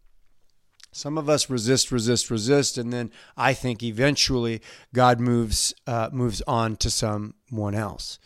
Some 0.93 1.19
of 1.19 1.29
us 1.29 1.51
resist, 1.51 1.91
resist, 1.91 2.31
resist, 2.31 2.79
and 2.79 2.93
then 2.93 3.11
I 3.37 3.53
think 3.53 3.83
eventually 3.83 4.63
God 4.93 5.19
moves 5.19 5.75
uh, 5.89 6.11
moves 6.13 6.41
on 6.47 6.77
to 6.77 6.91
someone 6.91 7.75
else. 7.75 8.21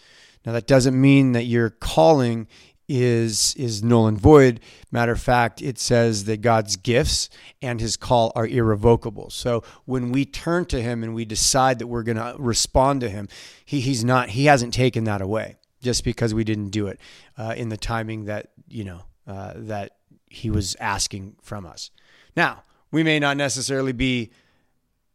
Now 0.45 0.53
that 0.53 0.67
doesn't 0.67 1.01
mean 1.01 1.33
that 1.33 1.45
your 1.45 1.71
calling 1.71 2.47
is 2.89 3.55
is 3.57 3.83
null 3.83 4.07
and 4.07 4.19
void. 4.19 4.61
Matter 4.91 5.13
of 5.13 5.21
fact, 5.21 5.61
it 5.61 5.79
says 5.79 6.25
that 6.25 6.41
God's 6.41 6.77
gifts 6.77 7.29
and 7.61 7.81
his 7.81 7.97
call 7.97 8.33
are 8.35 8.47
irrevocable. 8.47 9.31
So 9.31 9.63
when 9.85 10.11
we 10.11 10.25
turn 10.25 10.65
to 10.67 10.81
him 10.81 11.03
and 11.03 11.15
we 11.15 11.25
decide 11.25 11.79
that 11.79 11.87
we're 11.87 12.03
going 12.03 12.17
to 12.17 12.35
respond 12.39 13.03
to 13.03 13.11
him, 13.11 13.29
he, 13.65 13.81
he's 13.81 14.05
not 14.05 14.31
he 14.31 14.47
hasn't 14.47 14.73
taken 14.73 15.05
that 15.05 15.21
away 15.21 15.57
just 15.83 16.05
because 16.05 16.35
we 16.35 16.45
didn't 16.45 16.71
do 16.71 16.87
it 16.87 16.99
uh, 17.37 17.55
in 17.57 17.69
the 17.69 17.77
timing 17.77 18.25
that 18.25 18.51
you 18.69 18.85
know 18.85 19.03
uh, 19.27 19.53
that 19.57 19.93
he 20.27 20.51
was 20.51 20.77
asking 20.81 21.37
from 21.43 21.67
us. 21.67 21.91
Now, 22.37 22.63
we 22.91 23.03
may 23.03 23.19
not 23.19 23.37
necessarily 23.37 23.93
be 23.93 24.31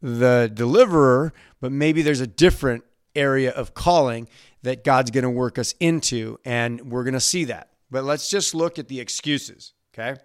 the 0.02 0.52
deliverer, 0.54 1.34
but 1.62 1.72
maybe 1.72 2.02
there's 2.02 2.20
a 2.20 2.28
different 2.28 2.84
area 3.16 3.52
of 3.52 3.74
calling 3.74 4.28
that 4.64 4.84
God's 4.84 5.12
going 5.12 5.24
to 5.24 5.30
work 5.30 5.58
us 5.58 5.74
into, 5.80 6.40
and 6.46 6.92
we're 6.92 7.04
going 7.04 7.14
to 7.14 7.20
see 7.20 7.46
that. 7.46 7.70
But 7.92 8.04
let's 8.04 8.30
just 8.30 8.56
look 8.56 8.80
at 8.80 8.88
the 8.88 9.00
excuses, 9.00 9.74
okay? 9.94 10.20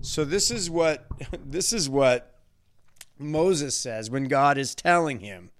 So 0.00 0.24
this 0.24 0.50
is 0.50 0.70
what 0.70 1.06
this 1.44 1.72
is 1.72 1.88
what 1.88 2.40
Moses 3.18 3.76
says 3.76 4.10
when 4.10 4.24
God 4.24 4.58
is 4.58 4.74
telling 4.74 5.20
him, 5.20 5.50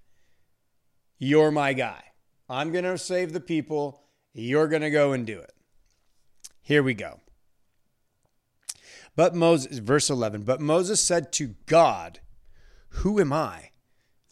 "You're 1.19 1.50
my 1.50 1.73
guy. 1.73 2.02
I'm 2.49 2.73
going 2.73 2.85
to 2.85 2.99
save 2.99 3.33
the 3.33 3.40
people. 3.40 4.02
You're 4.33 4.69
going 4.69 4.83
to 4.83 4.90
go 4.90 5.12
and 5.12 5.26
do 5.26 5.38
it." 5.38 5.52
Here 6.61 6.83
we 6.83 6.95
go. 6.95 7.21
But 9.16 9.35
Moses, 9.35 9.78
verse 9.78 10.11
11, 10.11 10.43
but 10.43 10.61
Moses 10.61 11.00
said 11.00 11.33
to 11.35 11.54
God, 11.66 12.21
Who 12.88 13.21
am 13.21 13.33
I 13.33 13.71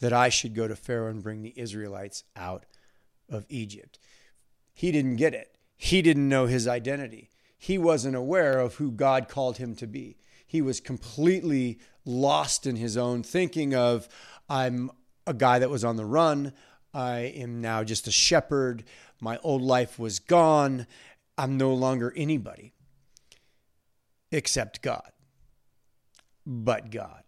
that 0.03 0.11
I 0.11 0.27
should 0.27 0.53
go 0.53 0.67
to 0.67 0.75
Pharaoh 0.75 1.09
and 1.09 1.23
bring 1.23 1.41
the 1.41 1.53
Israelites 1.55 2.25
out 2.35 2.65
of 3.29 3.45
Egypt? 3.47 3.97
He 4.73 4.91
didn't 4.91 5.15
get 5.15 5.33
it. 5.33 5.57
He 5.77 6.01
didn't 6.01 6.27
know 6.27 6.45
his 6.45 6.67
identity. 6.67 7.31
He 7.57 7.77
wasn't 7.77 8.17
aware 8.17 8.59
of 8.59 8.75
who 8.75 8.91
God 8.91 9.29
called 9.29 9.57
him 9.57 9.75
to 9.75 9.87
be. 9.87 10.17
He 10.45 10.61
was 10.61 10.81
completely 10.81 11.79
lost 12.03 12.67
in 12.67 12.75
his 12.75 12.97
own 12.97 13.23
thinking 13.23 13.73
of, 13.73 14.09
I'm 14.49 14.91
a 15.25 15.33
guy 15.33 15.59
that 15.59 15.69
was 15.69 15.85
on 15.85 15.95
the 15.95 16.05
run. 16.05 16.51
I 16.93 17.19
am 17.19 17.61
now 17.61 17.85
just 17.85 18.05
a 18.05 18.11
shepherd. 18.11 18.83
My 19.21 19.39
old 19.41 19.61
life 19.61 19.97
was 19.97 20.19
gone. 20.19 20.85
I'm 21.37 21.55
no 21.55 21.73
longer 21.73 22.13
anybody 22.17 22.73
except 24.31 24.81
God, 24.81 25.11
but 26.45 26.91
God. 26.91 27.22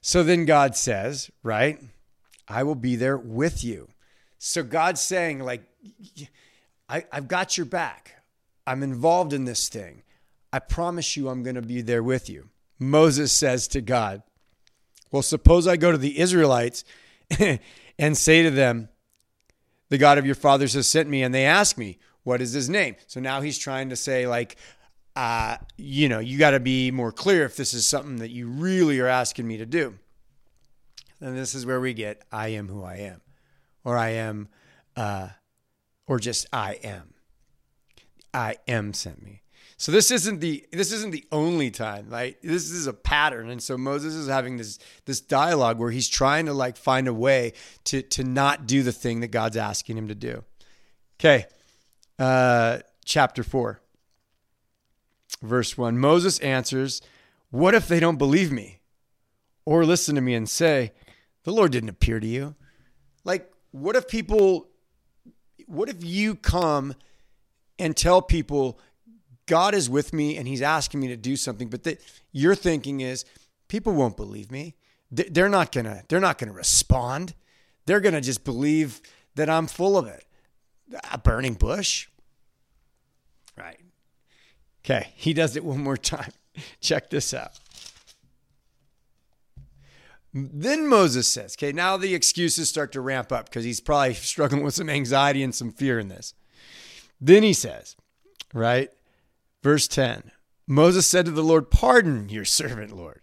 So 0.00 0.22
then 0.22 0.44
God 0.44 0.76
says, 0.76 1.30
right? 1.42 1.80
I 2.46 2.62
will 2.62 2.74
be 2.74 2.96
there 2.96 3.16
with 3.16 3.64
you. 3.64 3.88
So 4.38 4.62
God's 4.62 5.00
saying, 5.00 5.40
like, 5.40 5.62
I, 6.88 7.04
have 7.12 7.28
got 7.28 7.56
your 7.56 7.66
back. 7.66 8.22
I'm 8.66 8.82
involved 8.82 9.32
in 9.32 9.44
this 9.44 9.68
thing. 9.68 10.02
I 10.52 10.60
promise 10.60 11.16
you 11.16 11.28
I'm 11.28 11.42
going 11.42 11.56
to 11.56 11.62
be 11.62 11.82
there 11.82 12.02
with 12.02 12.30
you. 12.30 12.48
Moses 12.78 13.32
says 13.32 13.68
to 13.68 13.80
God, 13.80 14.22
Well, 15.10 15.22
suppose 15.22 15.66
I 15.66 15.76
go 15.76 15.92
to 15.92 15.98
the 15.98 16.18
Israelites 16.18 16.84
and 17.98 18.16
say 18.16 18.42
to 18.42 18.50
them, 18.50 18.88
The 19.88 19.98
God 19.98 20.18
of 20.18 20.26
your 20.26 20.34
fathers 20.34 20.74
has 20.74 20.86
sent 20.86 21.08
me, 21.08 21.22
and 21.22 21.34
they 21.34 21.44
ask 21.44 21.76
me, 21.76 21.98
What 22.22 22.40
is 22.40 22.52
his 22.52 22.68
name? 22.70 22.96
So 23.06 23.20
now 23.20 23.40
he's 23.40 23.58
trying 23.58 23.90
to 23.90 23.96
say, 23.96 24.26
like, 24.26 24.56
uh, 25.18 25.56
you 25.76 26.08
know, 26.08 26.20
you 26.20 26.38
got 26.38 26.52
to 26.52 26.60
be 26.60 26.92
more 26.92 27.10
clear 27.10 27.44
if 27.44 27.56
this 27.56 27.74
is 27.74 27.84
something 27.84 28.18
that 28.18 28.30
you 28.30 28.46
really 28.46 29.00
are 29.00 29.08
asking 29.08 29.48
me 29.48 29.56
to 29.56 29.66
do. 29.66 29.98
And 31.20 31.36
this 31.36 31.56
is 31.56 31.66
where 31.66 31.80
we 31.80 31.92
get 31.92 32.22
I 32.30 32.48
am 32.50 32.68
who 32.68 32.84
I 32.84 32.98
am, 32.98 33.20
or 33.82 33.98
I 33.98 34.10
am, 34.10 34.46
uh, 34.94 35.30
or 36.06 36.20
just 36.20 36.46
I 36.52 36.74
am. 36.84 37.14
I 38.32 38.58
am 38.68 38.94
sent 38.94 39.20
me. 39.20 39.42
So 39.76 39.90
this 39.90 40.12
isn't 40.12 40.38
the 40.38 40.64
this 40.70 40.92
isn't 40.92 41.10
the 41.10 41.24
only 41.32 41.72
time, 41.72 42.10
right? 42.10 42.36
This 42.40 42.70
is 42.70 42.86
a 42.86 42.92
pattern, 42.92 43.50
and 43.50 43.60
so 43.60 43.76
Moses 43.76 44.14
is 44.14 44.28
having 44.28 44.56
this 44.56 44.78
this 45.04 45.20
dialogue 45.20 45.80
where 45.80 45.90
he's 45.90 46.08
trying 46.08 46.46
to 46.46 46.52
like 46.52 46.76
find 46.76 47.08
a 47.08 47.14
way 47.14 47.54
to 47.86 48.02
to 48.02 48.22
not 48.22 48.68
do 48.68 48.84
the 48.84 48.92
thing 48.92 49.18
that 49.22 49.32
God's 49.32 49.56
asking 49.56 49.98
him 49.98 50.06
to 50.06 50.14
do. 50.14 50.44
Okay, 51.18 51.46
uh, 52.20 52.78
chapter 53.04 53.42
four 53.42 53.80
verse 55.42 55.76
1 55.76 55.98
Moses 55.98 56.38
answers, 56.40 57.00
What 57.50 57.74
if 57.74 57.88
they 57.88 58.00
don't 58.00 58.16
believe 58.16 58.52
me 58.52 58.80
or 59.64 59.84
listen 59.84 60.14
to 60.14 60.20
me 60.20 60.34
and 60.34 60.48
say, 60.48 60.92
The 61.44 61.52
Lord 61.52 61.72
didn't 61.72 61.90
appear 61.90 62.20
to 62.20 62.26
you? 62.26 62.54
Like, 63.24 63.52
what 63.70 63.96
if 63.96 64.08
people, 64.08 64.68
what 65.66 65.88
if 65.88 66.04
you 66.04 66.34
come 66.34 66.94
and 67.78 67.96
tell 67.96 68.22
people, 68.22 68.78
God 69.46 69.74
is 69.74 69.88
with 69.88 70.12
me 70.12 70.36
and 70.36 70.46
he's 70.48 70.62
asking 70.62 71.00
me 71.00 71.08
to 71.08 71.16
do 71.16 71.36
something, 71.36 71.68
but 71.68 71.84
that 71.84 72.00
your 72.32 72.54
thinking 72.54 73.00
is, 73.00 73.24
people 73.68 73.92
won't 73.92 74.16
believe 74.16 74.50
me. 74.50 74.74
They're 75.10 75.48
not 75.48 75.72
gonna, 75.72 76.02
they're 76.08 76.20
not 76.20 76.38
gonna 76.38 76.52
respond. 76.52 77.34
They're 77.86 78.00
gonna 78.00 78.20
just 78.20 78.44
believe 78.44 79.00
that 79.36 79.48
I'm 79.48 79.66
full 79.66 79.96
of 79.96 80.06
it. 80.06 80.26
A 81.10 81.18
burning 81.18 81.54
bush. 81.54 82.08
Right. 83.56 83.78
Okay, 84.88 85.08
he 85.16 85.34
does 85.34 85.54
it 85.54 85.64
one 85.64 85.82
more 85.82 85.98
time. 85.98 86.32
Check 86.80 87.10
this 87.10 87.34
out. 87.34 87.52
Then 90.32 90.86
Moses 90.86 91.26
says, 91.26 91.56
okay, 91.58 91.72
now 91.72 91.96
the 91.96 92.14
excuses 92.14 92.68
start 92.68 92.92
to 92.92 93.00
ramp 93.00 93.30
up 93.30 93.46
because 93.46 93.64
he's 93.64 93.80
probably 93.80 94.14
struggling 94.14 94.62
with 94.62 94.74
some 94.74 94.88
anxiety 94.88 95.42
and 95.42 95.54
some 95.54 95.72
fear 95.72 95.98
in 95.98 96.08
this. 96.08 96.32
Then 97.20 97.42
he 97.42 97.52
says, 97.52 97.96
right? 98.54 98.90
Verse 99.62 99.88
10 99.88 100.30
Moses 100.66 101.06
said 101.06 101.24
to 101.24 101.30
the 101.30 101.42
Lord, 101.42 101.70
Pardon 101.70 102.28
your 102.28 102.44
servant, 102.44 102.94
Lord. 102.94 103.20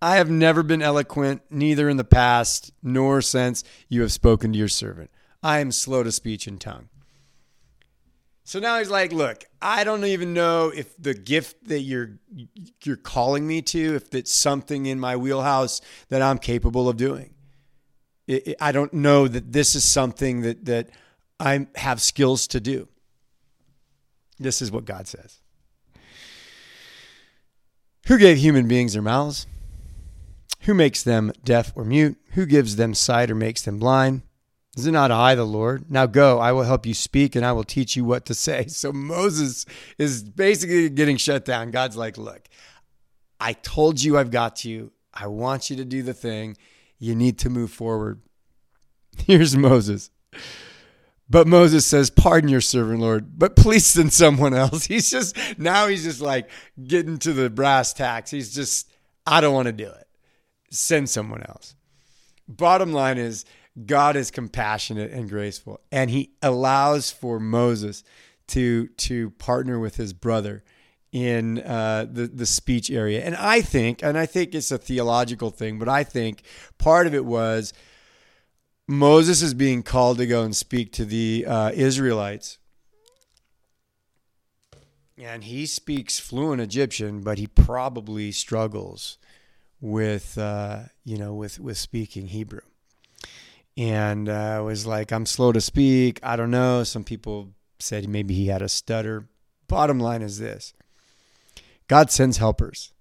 I 0.00 0.16
have 0.16 0.30
never 0.30 0.62
been 0.62 0.82
eloquent, 0.82 1.42
neither 1.50 1.88
in 1.88 1.96
the 1.96 2.04
past 2.04 2.72
nor 2.82 3.20
since 3.20 3.64
you 3.88 4.02
have 4.02 4.12
spoken 4.12 4.52
to 4.52 4.58
your 4.58 4.68
servant. 4.68 5.10
I 5.42 5.58
am 5.58 5.72
slow 5.72 6.02
to 6.02 6.12
speech 6.12 6.46
and 6.46 6.60
tongue. 6.60 6.88
So 8.48 8.60
now 8.60 8.78
he's 8.78 8.88
like, 8.88 9.12
look, 9.12 9.44
I 9.60 9.84
don't 9.84 10.06
even 10.06 10.32
know 10.32 10.72
if 10.74 10.96
the 10.96 11.12
gift 11.12 11.68
that 11.68 11.80
you're 11.80 12.18
you're 12.82 12.96
calling 12.96 13.46
me 13.46 13.60
to, 13.60 13.96
if 13.96 14.14
it's 14.14 14.32
something 14.32 14.86
in 14.86 14.98
my 14.98 15.16
wheelhouse 15.16 15.82
that 16.08 16.22
I'm 16.22 16.38
capable 16.38 16.88
of 16.88 16.96
doing. 16.96 17.34
It, 18.26 18.48
it, 18.48 18.56
I 18.58 18.72
don't 18.72 18.94
know 18.94 19.28
that 19.28 19.52
this 19.52 19.74
is 19.74 19.84
something 19.84 20.40
that 20.40 20.64
that 20.64 20.88
I 21.38 21.66
have 21.74 22.00
skills 22.00 22.46
to 22.46 22.58
do. 22.58 22.88
This 24.38 24.62
is 24.62 24.72
what 24.72 24.86
God 24.86 25.06
says. 25.06 25.42
Who 28.06 28.16
gave 28.16 28.38
human 28.38 28.66
beings 28.66 28.94
their 28.94 29.02
mouths? 29.02 29.46
Who 30.60 30.72
makes 30.72 31.02
them 31.02 31.32
deaf 31.44 31.70
or 31.76 31.84
mute? 31.84 32.16
Who 32.32 32.46
gives 32.46 32.76
them 32.76 32.94
sight 32.94 33.30
or 33.30 33.34
makes 33.34 33.60
them 33.60 33.78
blind? 33.78 34.22
Is 34.78 34.86
it 34.86 34.92
not 34.92 35.10
I, 35.10 35.34
the 35.34 35.44
Lord? 35.44 35.90
Now 35.90 36.06
go, 36.06 36.38
I 36.38 36.52
will 36.52 36.62
help 36.62 36.86
you 36.86 36.94
speak 36.94 37.34
and 37.34 37.44
I 37.44 37.50
will 37.50 37.64
teach 37.64 37.96
you 37.96 38.04
what 38.04 38.24
to 38.26 38.34
say. 38.34 38.66
So 38.78 38.92
Moses 38.92 39.66
is 39.98 40.22
basically 40.22 40.88
getting 40.88 41.16
shut 41.16 41.44
down. 41.44 41.72
God's 41.72 41.96
like, 41.96 42.16
Look, 42.16 42.48
I 43.40 43.54
told 43.54 44.00
you 44.00 44.16
I've 44.16 44.30
got 44.30 44.64
you. 44.64 44.92
I 45.12 45.26
want 45.26 45.68
you 45.68 45.76
to 45.76 45.84
do 45.84 46.02
the 46.02 46.14
thing. 46.14 46.56
You 46.98 47.16
need 47.16 47.38
to 47.40 47.50
move 47.50 47.72
forward. 47.72 48.20
Here's 49.26 49.56
Moses. 49.56 50.10
But 51.28 51.48
Moses 51.48 51.84
says, 51.84 52.08
Pardon 52.08 52.48
your 52.48 52.60
servant, 52.60 53.00
Lord, 53.00 53.36
but 53.36 53.56
please 53.56 53.84
send 53.84 54.12
someone 54.12 54.54
else. 54.54 54.84
He's 54.86 55.10
just, 55.10 55.36
now 55.58 55.88
he's 55.88 56.04
just 56.04 56.20
like 56.20 56.50
getting 56.82 57.18
to 57.18 57.32
the 57.32 57.50
brass 57.50 57.92
tacks. 57.92 58.30
He's 58.30 58.54
just, 58.54 58.92
I 59.26 59.40
don't 59.40 59.54
want 59.54 59.66
to 59.66 59.72
do 59.72 59.88
it. 59.88 60.06
Send 60.70 61.10
someone 61.10 61.42
else. 61.42 61.74
Bottom 62.46 62.92
line 62.92 63.18
is, 63.18 63.44
God 63.86 64.16
is 64.16 64.30
compassionate 64.30 65.12
and 65.12 65.28
graceful, 65.28 65.80
and 65.92 66.10
he 66.10 66.32
allows 66.42 67.10
for 67.10 67.38
Moses 67.38 68.02
to, 68.48 68.88
to 68.88 69.30
partner 69.30 69.78
with 69.78 69.96
his 69.96 70.12
brother 70.12 70.64
in 71.10 71.58
uh, 71.60 72.06
the 72.10 72.26
the 72.26 72.44
speech 72.46 72.90
area. 72.90 73.24
And 73.24 73.34
I 73.34 73.62
think, 73.62 74.02
and 74.02 74.18
I 74.18 74.26
think 74.26 74.54
it's 74.54 74.70
a 74.70 74.78
theological 74.78 75.50
thing, 75.50 75.78
but 75.78 75.88
I 75.88 76.04
think 76.04 76.42
part 76.76 77.06
of 77.06 77.14
it 77.14 77.24
was 77.24 77.72
Moses 78.86 79.42
is 79.42 79.54
being 79.54 79.82
called 79.82 80.18
to 80.18 80.26
go 80.26 80.42
and 80.42 80.56
speak 80.56 80.92
to 80.92 81.04
the 81.04 81.44
uh, 81.46 81.70
Israelites. 81.74 82.58
And 85.16 85.44
he 85.44 85.66
speaks 85.66 86.20
fluent 86.20 86.60
Egyptian, 86.60 87.22
but 87.22 87.38
he 87.38 87.48
probably 87.48 88.30
struggles 88.30 89.18
with, 89.80 90.38
uh, 90.38 90.84
you 91.04 91.18
know, 91.18 91.34
with, 91.34 91.58
with 91.58 91.76
speaking 91.76 92.28
Hebrew. 92.28 92.60
And 93.78 94.28
uh, 94.28 94.60
was 94.62 94.86
like, 94.86 95.12
I'm 95.12 95.24
slow 95.24 95.52
to 95.52 95.60
speak. 95.60 96.20
I 96.22 96.36
don't 96.36 96.50
know. 96.50 96.84
Some 96.84 97.04
people 97.04 97.54
said 97.78 98.08
maybe 98.08 98.34
he 98.34 98.48
had 98.48 98.60
a 98.60 98.68
stutter. 98.68 99.28
Bottom 99.68 99.98
line 99.98 100.20
is 100.20 100.38
this 100.38 100.74
God 101.86 102.10
sends 102.10 102.36
helpers. 102.36 102.92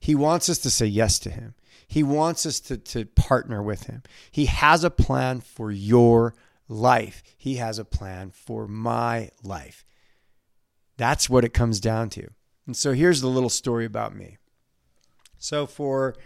He 0.00 0.16
wants 0.16 0.48
us 0.48 0.58
to 0.58 0.70
say 0.70 0.86
yes 0.86 1.20
to 1.20 1.30
him. 1.30 1.54
He 1.92 2.02
wants 2.02 2.46
us 2.46 2.58
to, 2.60 2.78
to 2.78 3.04
partner 3.04 3.62
with 3.62 3.82
Him. 3.82 4.02
He 4.30 4.46
has 4.46 4.82
a 4.82 4.88
plan 4.88 5.42
for 5.42 5.70
your 5.70 6.34
life, 6.66 7.22
He 7.36 7.56
has 7.56 7.78
a 7.78 7.84
plan 7.84 8.30
for 8.30 8.66
my 8.66 9.28
life. 9.42 9.84
That's 10.96 11.28
what 11.28 11.44
it 11.44 11.52
comes 11.52 11.80
down 11.80 12.08
to. 12.10 12.28
And 12.66 12.74
so 12.74 12.94
here's 12.94 13.20
the 13.20 13.28
little 13.28 13.50
story 13.50 13.84
about 13.84 14.16
me. 14.16 14.38
So 15.36 15.66
for 15.66 16.16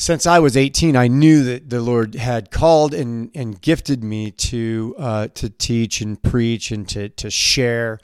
since 0.00 0.26
I 0.26 0.38
was 0.38 0.56
18, 0.56 0.96
I 0.96 1.08
knew 1.08 1.44
that 1.44 1.68
the 1.68 1.82
Lord 1.82 2.14
had 2.14 2.50
called 2.50 2.94
and, 2.94 3.30
and 3.34 3.60
gifted 3.60 4.02
me 4.02 4.30
to 4.30 4.94
uh, 4.98 5.28
to 5.34 5.50
teach 5.50 6.00
and 6.00 6.20
preach 6.22 6.70
and 6.70 6.88
to 6.88 7.10
to 7.10 7.28
share 7.28 8.00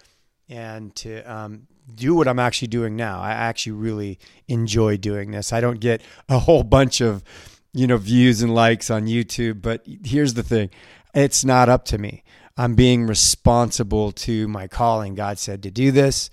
and 0.47 0.95
to 0.97 1.23
um, 1.23 1.67
do 1.95 2.15
what 2.15 2.29
I'm 2.29 2.38
actually 2.38 2.69
doing 2.69 2.97
now. 2.97 3.23
I 3.23 3.31
actually 3.31 3.73
really 3.73 4.19
enjoy 4.47 4.99
doing 4.99 5.31
this. 5.31 5.55
I 5.55 5.62
don't 5.62 5.81
get 5.81 6.03
a 6.29 6.38
whole 6.38 6.65
bunch 6.65 7.00
of, 7.00 7.25
you 7.73 7.87
know, 7.87 7.97
views 7.97 8.43
and 8.43 8.55
likes 8.55 8.91
on 8.91 9.07
YouTube, 9.07 9.62
but 9.62 9.83
here's 10.05 10.35
the 10.35 10.43
thing. 10.43 10.69
It's 11.15 11.47
not 11.47 11.71
up 11.71 11.87
to 11.87 11.97
me. 11.97 12.25
I'm 12.59 12.75
being 12.75 13.07
responsible 13.07 14.12
to 14.12 14.47
my 14.49 14.69
calling. 14.69 15.15
God 15.15 15.38
said 15.38 15.62
to 15.62 15.71
do 15.71 15.91
this 15.93 16.29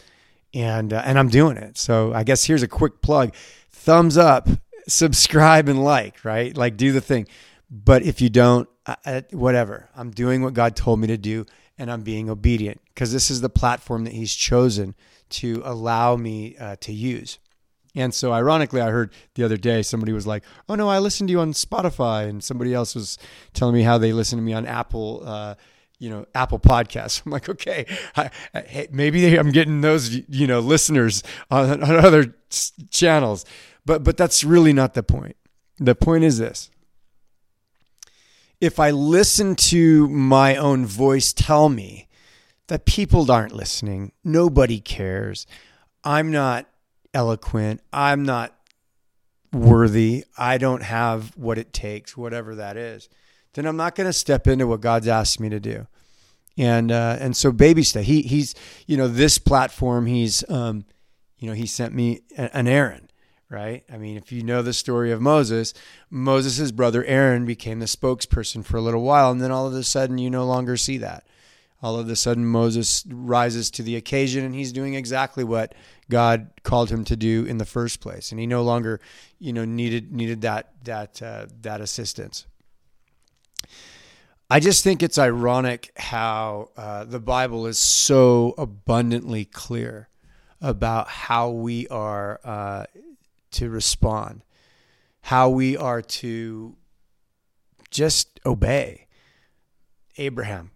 and 0.53 0.91
uh, 0.91 1.03
and 1.05 1.17
I'm 1.17 1.29
doing 1.29 1.55
it. 1.55 1.77
So 1.77 2.13
I 2.13 2.25
guess 2.25 2.43
here's 2.43 2.63
a 2.63 2.67
quick 2.67 3.01
plug. 3.01 3.34
Thumbs 3.72 4.17
up, 4.17 4.50
subscribe 4.87 5.69
and 5.69 5.83
like, 5.83 6.23
right? 6.25 6.55
Like 6.55 6.77
do 6.77 6.91
the 6.91 7.01
thing. 7.01 7.27
But 7.69 8.03
if 8.03 8.21
you 8.21 8.29
don't, 8.29 8.69
I, 8.85 9.23
whatever. 9.31 9.89
I'm 9.95 10.11
doing 10.11 10.41
what 10.41 10.53
God 10.53 10.75
told 10.75 10.99
me 10.99 11.07
to 11.07 11.17
do 11.17 11.45
and 11.77 11.91
I'm 11.91 12.01
being 12.01 12.29
obedient 12.29 12.81
because 12.93 13.11
this 13.11 13.31
is 13.31 13.41
the 13.41 13.49
platform 13.49 14.03
that 14.03 14.13
he's 14.13 14.33
chosen 14.33 14.95
to 15.29 15.61
allow 15.65 16.15
me 16.15 16.55
uh, 16.57 16.75
to 16.81 16.93
use. 16.93 17.39
And 17.96 18.13
so, 18.13 18.33
ironically, 18.33 18.81
I 18.81 18.89
heard 18.89 19.13
the 19.35 19.43
other 19.43 19.57
day 19.57 19.83
somebody 19.83 20.13
was 20.13 20.25
like, 20.25 20.43
"Oh 20.67 20.74
no, 20.74 20.89
I 20.89 20.98
listened 20.98 21.27
to 21.27 21.31
you 21.31 21.39
on 21.39 21.53
Spotify," 21.53 22.27
and 22.27 22.43
somebody 22.43 22.74
else 22.74 22.96
was 22.96 23.19
telling 23.53 23.75
me 23.75 23.83
how 23.83 24.00
they 24.00 24.13
listened 24.13 24.39
to 24.39 24.43
me 24.43 24.53
on 24.53 24.65
Apple, 24.65 25.22
uh, 25.24 25.55
you 26.00 26.09
know, 26.09 26.25
Apple 26.33 26.57
Podcasts. 26.59 27.22
I'm 27.25 27.31
like, 27.31 27.50
okay, 27.50 27.85
I, 28.15 28.31
I, 28.53 28.87
maybe 28.91 29.35
I'm 29.37 29.51
getting 29.51 29.81
those, 29.81 30.09
you 30.27 30.48
know, 30.48 30.59
listeners 30.59 31.22
on, 31.51 31.83
on 31.83 31.96
other 31.96 32.33
channels, 32.89 33.46
but 33.85 34.03
but 34.03 34.17
that's 34.17 34.43
really 34.43 34.74
not 34.74 34.93
the 34.93 35.03
point. 35.03 35.35
The 35.77 35.96
point 35.96 36.24
is 36.24 36.37
this: 36.37 36.69
if 38.61 38.79
I 38.79 38.91
listen 38.91 39.55
to 39.55 40.07
my 40.09 40.55
own 40.55 40.85
voice 40.85 41.33
tell 41.33 41.69
me 41.69 42.07
that 42.67 42.85
people 42.85 43.29
aren't 43.31 43.53
listening. 43.53 44.11
Nobody 44.24 44.79
cares. 44.79 45.46
I'm 46.03 46.31
not 46.31 46.67
eloquent. 47.13 47.81
I'm 47.91 48.24
not 48.24 48.55
worthy. 49.51 50.25
I 50.37 50.57
don't 50.57 50.83
have 50.83 51.35
what 51.37 51.57
it 51.57 51.74
takes, 51.74 52.17
whatever 52.17 52.55
that 52.55 52.77
is. 52.77 53.09
Then 53.53 53.65
I'm 53.65 53.77
not 53.77 53.96
going 53.96 54.07
to 54.07 54.13
step 54.13 54.48
into 54.48 54.65
what 54.65 54.81
God's 54.81 55.07
asked 55.07 55.39
me 55.39 55.50
to 55.50 55.59
do. 55.59 55.87
And 56.57 56.91
uh, 56.91 57.17
and 57.19 57.35
so 57.35 57.51
baby 57.51 57.83
step. 57.83 58.03
He 58.03 58.22
he's 58.22 58.53
you 58.85 58.96
know 58.96 59.07
this 59.07 59.39
platform. 59.39 60.05
He's 60.05 60.48
um, 60.50 60.85
you 61.39 61.48
know 61.48 61.55
he 61.55 61.65
sent 61.65 61.96
me 61.96 62.22
an 62.37 62.67
Aaron 62.67 63.09
right? 63.53 63.85
I 63.92 63.98
mean, 63.98 64.18
if 64.18 64.31
you 64.31 64.44
know 64.44 64.61
the 64.61 64.74
story 64.74 65.11
of 65.11 65.22
Moses, 65.22 65.74
Moses' 66.09 66.72
brother 66.72 67.05
Aaron 67.05 67.46
became 67.46 67.79
the 67.79 67.85
spokesperson 67.85 68.66
for 68.66 68.75
a 68.75 68.81
little 68.81 69.03
while, 69.03 69.31
and 69.31 69.42
then 69.42 69.51
all 69.51 69.68
of 69.68 69.74
a 69.74 69.83
sudden 69.83 70.18
you 70.18 70.29
no 70.29 70.46
longer 70.46 70.75
see 70.75 70.98
that 70.98 71.25
all 71.83 72.00
of 72.00 72.09
a 72.09 72.16
sudden 72.16 72.46
Moses 72.46 73.05
rises 73.09 73.70
to 73.72 73.83
the 73.83 73.98
occasion 73.98 74.46
and 74.46 74.55
he's 74.55 74.72
doing 74.72 74.94
exactly 74.94 75.44
what 75.44 75.75
God 76.09 76.50
called 76.63 76.89
him 76.89 77.03
to 77.03 77.18
do 77.18 77.44
in 77.46 77.57
the 77.57 77.66
first 77.66 78.00
place 78.00 78.31
and 78.31 78.39
he 78.39 78.48
no 78.48 78.63
longer 78.63 79.01
you 79.37 79.51
know 79.51 79.66
needed 79.66 80.13
needed 80.13 80.42
that 80.42 80.72
that 80.85 81.22
uh, 81.22 81.48
that 81.61 81.81
assistance 81.81 82.48
I 84.50 84.59
just 84.59 84.83
think 84.83 85.03
it's 85.03 85.18
ironic 85.18 85.92
how 85.98 86.70
uh, 86.77 87.03
the 87.03 87.20
Bible 87.20 87.66
is 87.66 87.79
so 87.79 88.53
abundantly 88.57 89.46
clear 89.46 90.09
about 90.61 91.09
how 91.09 91.50
we 91.50 91.87
are 91.89 92.39
uh, 92.44 92.85
to 93.53 93.70
respond, 93.70 94.44
how 95.22 95.50
we 95.50 95.77
are 95.77 96.01
to 96.01 96.75
just 97.89 98.39
obey. 98.46 99.07
Abraham, 100.18 100.72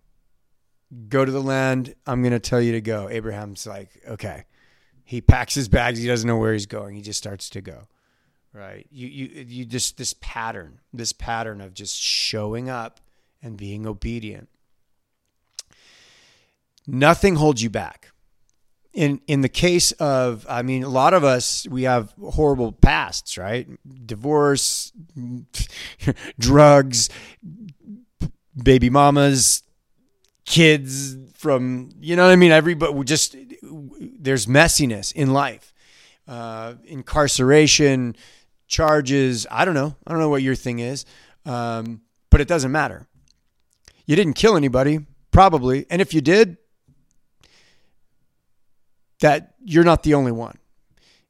go 1.09 1.25
to 1.25 1.31
the 1.31 1.41
land 1.41 1.93
I'm 2.05 2.21
going 2.21 2.31
to 2.31 2.39
tell 2.39 2.61
you 2.61 2.71
to 2.73 2.81
go. 2.81 3.09
Abraham's 3.09 3.67
like, 3.67 3.89
okay. 4.07 4.45
He 5.03 5.21
packs 5.21 5.55
his 5.55 5.69
bags. 5.69 5.99
He 5.99 6.07
doesn't 6.07 6.27
know 6.27 6.37
where 6.37 6.53
he's 6.53 6.65
going. 6.65 6.95
He 6.95 7.01
just 7.01 7.17
starts 7.19 7.49
to 7.51 7.61
go. 7.61 7.87
Right. 8.53 8.87
You, 8.91 9.07
you, 9.07 9.45
you 9.47 9.65
just, 9.65 9.97
this 9.97 10.13
pattern, 10.19 10.79
this 10.91 11.13
pattern 11.13 11.61
of 11.61 11.73
just 11.73 11.95
showing 11.95 12.69
up 12.69 12.99
and 13.41 13.55
being 13.55 13.85
obedient. 13.85 14.49
Nothing 16.87 17.35
holds 17.35 17.61
you 17.61 17.69
back. 17.69 18.11
In, 18.97 19.21
in 19.27 19.41
the 19.41 19.49
case 19.49 19.91
of, 19.93 20.45
I 20.49 20.63
mean, 20.63 20.83
a 20.83 20.89
lot 20.89 21.13
of 21.13 21.23
us, 21.23 21.67
we 21.69 21.83
have 21.83 22.13
horrible 22.19 22.71
pasts, 22.71 23.37
right? 23.37 23.67
Divorce, 24.07 24.91
drugs, 26.39 27.09
baby 28.61 28.89
mamas, 28.89 29.61
kids 30.45 31.15
from 31.35 31.89
you 31.99 32.15
know 32.15 32.25
what 32.25 32.31
I 32.31 32.35
mean. 32.35 32.51
Everybody 32.51 33.03
just 33.03 33.35
there's 33.61 34.47
messiness 34.47 35.13
in 35.13 35.31
life, 35.31 35.73
uh, 36.27 36.75
incarceration, 36.85 38.15
charges. 38.67 39.45
I 39.51 39.65
don't 39.65 39.75
know. 39.75 39.95
I 40.07 40.11
don't 40.11 40.19
know 40.19 40.29
what 40.29 40.41
your 40.41 40.55
thing 40.55 40.79
is, 40.79 41.05
um, 41.45 42.01
but 42.31 42.41
it 42.41 42.47
doesn't 42.47 42.71
matter. 42.71 43.07
You 44.05 44.15
didn't 44.15 44.33
kill 44.33 44.55
anybody, 44.55 45.05
probably, 45.31 45.85
and 45.89 46.01
if 46.01 46.13
you 46.13 46.21
did, 46.21 46.57
that 49.19 49.55
you're 49.63 49.83
not 49.83 50.03
the 50.03 50.13
only 50.13 50.31
one. 50.31 50.57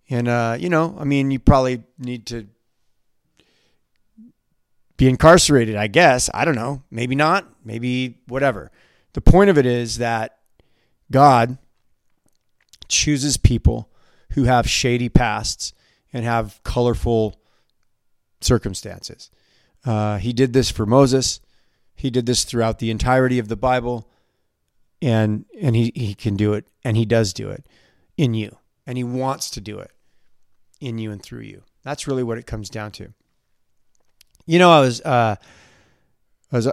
And 0.09 0.27
uh, 0.27 0.57
you 0.59 0.69
know, 0.69 0.95
I 0.99 1.03
mean, 1.03 1.31
you 1.31 1.39
probably 1.39 1.83
need 1.97 2.25
to 2.27 2.47
be 4.97 5.07
incarcerated, 5.07 5.75
I 5.75 5.87
guess. 5.87 6.29
I 6.33 6.45
don't 6.45 6.55
know. 6.55 6.83
Maybe 6.89 7.15
not. 7.15 7.47
Maybe 7.63 8.19
whatever. 8.27 8.71
The 9.13 9.21
point 9.21 9.49
of 9.49 9.57
it 9.57 9.65
is 9.65 9.97
that 9.97 10.39
God 11.11 11.57
chooses 12.87 13.37
people 13.37 13.89
who 14.31 14.43
have 14.45 14.69
shady 14.69 15.09
pasts 15.09 15.73
and 16.13 16.23
have 16.23 16.59
colorful 16.63 17.39
circumstances. 18.41 19.29
Uh, 19.85 20.17
he 20.17 20.33
did 20.33 20.53
this 20.53 20.69
for 20.71 20.85
Moses. 20.85 21.39
He 21.95 22.09
did 22.09 22.25
this 22.25 22.43
throughout 22.43 22.79
the 22.79 22.91
entirety 22.91 23.39
of 23.39 23.47
the 23.47 23.55
Bible, 23.55 24.09
and 25.01 25.45
and 25.59 25.75
he, 25.75 25.91
he 25.95 26.15
can 26.15 26.35
do 26.35 26.53
it, 26.53 26.67
and 26.83 26.97
he 26.97 27.05
does 27.05 27.33
do 27.33 27.49
it 27.49 27.65
in 28.17 28.33
you, 28.33 28.57
and 28.85 28.97
he 28.97 29.03
wants 29.03 29.49
to 29.51 29.61
do 29.61 29.79
it 29.79 29.91
in 30.79 30.97
you 30.97 31.11
and 31.11 31.21
through 31.21 31.41
you. 31.41 31.63
That's 31.83 32.07
really 32.07 32.23
what 32.23 32.37
it 32.37 32.45
comes 32.45 32.69
down 32.69 32.91
to. 32.93 33.13
You 34.45 34.59
know, 34.59 34.71
I 34.71 34.79
was 34.79 35.01
uh, 35.01 35.35
I 36.51 36.55
was 36.55 36.67
uh, 36.67 36.71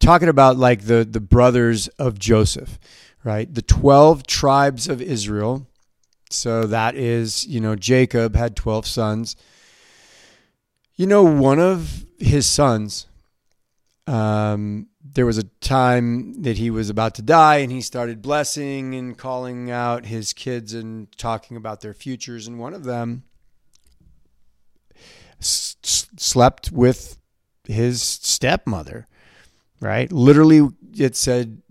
talking 0.00 0.28
about 0.28 0.56
like 0.56 0.82
the 0.82 1.04
the 1.04 1.20
brothers 1.20 1.88
of 1.88 2.18
Joseph, 2.18 2.78
right? 3.22 3.52
The 3.52 3.62
12 3.62 4.26
tribes 4.26 4.88
of 4.88 5.00
Israel. 5.00 5.66
So 6.30 6.66
that 6.66 6.96
is, 6.96 7.46
you 7.46 7.60
know, 7.60 7.76
Jacob 7.76 8.34
had 8.34 8.56
12 8.56 8.86
sons. 8.86 9.36
You 10.96 11.06
know, 11.06 11.22
one 11.22 11.60
of 11.60 12.04
his 12.18 12.46
sons 12.46 13.06
um, 14.06 14.88
there 15.14 15.26
was 15.26 15.38
a 15.38 15.44
time 15.60 16.42
that 16.42 16.58
he 16.58 16.70
was 16.70 16.90
about 16.90 17.14
to 17.14 17.22
die 17.22 17.56
and 17.56 17.72
he 17.72 17.80
started 17.80 18.20
blessing 18.20 18.94
and 18.94 19.16
calling 19.16 19.70
out 19.70 20.06
his 20.06 20.32
kids 20.32 20.74
and 20.74 21.16
talking 21.16 21.56
about 21.56 21.80
their 21.80 21.94
futures. 21.94 22.46
And 22.46 22.58
one 22.58 22.74
of 22.74 22.84
them 22.84 23.24
s- 25.40 25.76
slept 26.16 26.72
with 26.72 27.18
his 27.64 28.02
stepmother 28.02 29.06
right? 29.84 30.10
Literally 30.10 30.68
it 30.96 31.14
said 31.14 31.62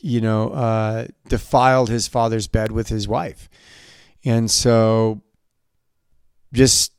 you 0.00 0.20
know 0.20 0.50
uh, 0.50 1.06
defiled 1.28 1.88
his 1.88 2.06
father's 2.06 2.46
bed 2.46 2.70
with 2.70 2.88
his 2.88 3.08
wife. 3.08 3.48
And 4.24 4.50
so 4.50 5.22
just 6.52 6.92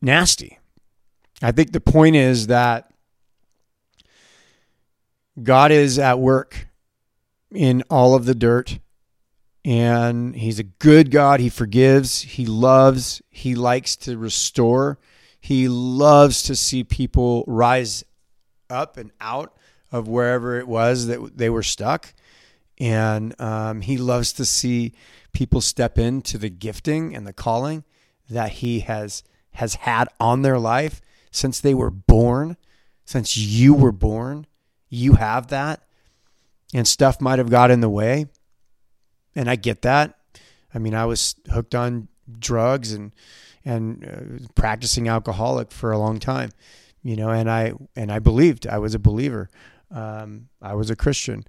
nasty. 0.00 0.58
I 1.42 1.52
think 1.52 1.72
the 1.72 1.80
point 1.80 2.16
is 2.16 2.46
that 2.46 2.89
God 5.42 5.72
is 5.72 5.98
at 5.98 6.18
work 6.18 6.68
in 7.50 7.82
all 7.90 8.14
of 8.14 8.24
the 8.24 8.34
dirt, 8.34 8.78
and 9.64 10.34
He's 10.34 10.58
a 10.58 10.64
good 10.64 11.10
God. 11.10 11.40
He 11.40 11.48
forgives, 11.48 12.22
He 12.22 12.46
loves, 12.46 13.22
He 13.30 13.54
likes 13.54 13.96
to 13.96 14.16
restore, 14.16 14.98
He 15.40 15.68
loves 15.68 16.42
to 16.44 16.56
see 16.56 16.84
people 16.84 17.44
rise 17.46 18.04
up 18.68 18.96
and 18.96 19.10
out 19.20 19.56
of 19.90 20.08
wherever 20.08 20.58
it 20.58 20.68
was 20.68 21.06
that 21.06 21.36
they 21.36 21.50
were 21.50 21.62
stuck. 21.62 22.14
And 22.78 23.38
um, 23.40 23.80
He 23.82 23.98
loves 23.98 24.32
to 24.34 24.44
see 24.44 24.94
people 25.32 25.60
step 25.60 25.98
into 25.98 26.38
the 26.38 26.50
gifting 26.50 27.14
and 27.14 27.26
the 27.26 27.32
calling 27.32 27.84
that 28.28 28.52
He 28.52 28.80
has 28.80 29.22
has 29.54 29.74
had 29.74 30.08
on 30.20 30.42
their 30.42 30.58
life 30.58 31.00
since 31.32 31.60
they 31.60 31.74
were 31.74 31.90
born, 31.90 32.56
since 33.04 33.36
you 33.36 33.74
were 33.74 33.92
born 33.92 34.46
you 34.90 35.14
have 35.14 35.46
that 35.48 35.82
and 36.74 36.86
stuff 36.86 37.20
might 37.20 37.38
have 37.38 37.50
got 37.50 37.70
in 37.70 37.80
the 37.80 37.88
way. 37.88 38.26
And 39.34 39.48
I 39.48 39.56
get 39.56 39.82
that. 39.82 40.18
I 40.74 40.78
mean, 40.78 40.94
I 40.94 41.06
was 41.06 41.36
hooked 41.50 41.74
on 41.74 42.08
drugs 42.38 42.92
and 42.92 43.12
and 43.64 44.04
uh, 44.04 44.46
practicing 44.54 45.08
alcoholic 45.08 45.70
for 45.70 45.92
a 45.92 45.98
long 45.98 46.18
time, 46.18 46.50
you 47.02 47.14
know, 47.14 47.30
and 47.30 47.50
I 47.50 47.74
and 47.94 48.10
I 48.10 48.18
believed 48.18 48.66
I 48.66 48.78
was 48.78 48.94
a 48.94 48.98
believer. 48.98 49.50
Um, 49.90 50.48
I 50.62 50.74
was 50.74 50.90
a 50.90 50.96
Christian. 50.96 51.44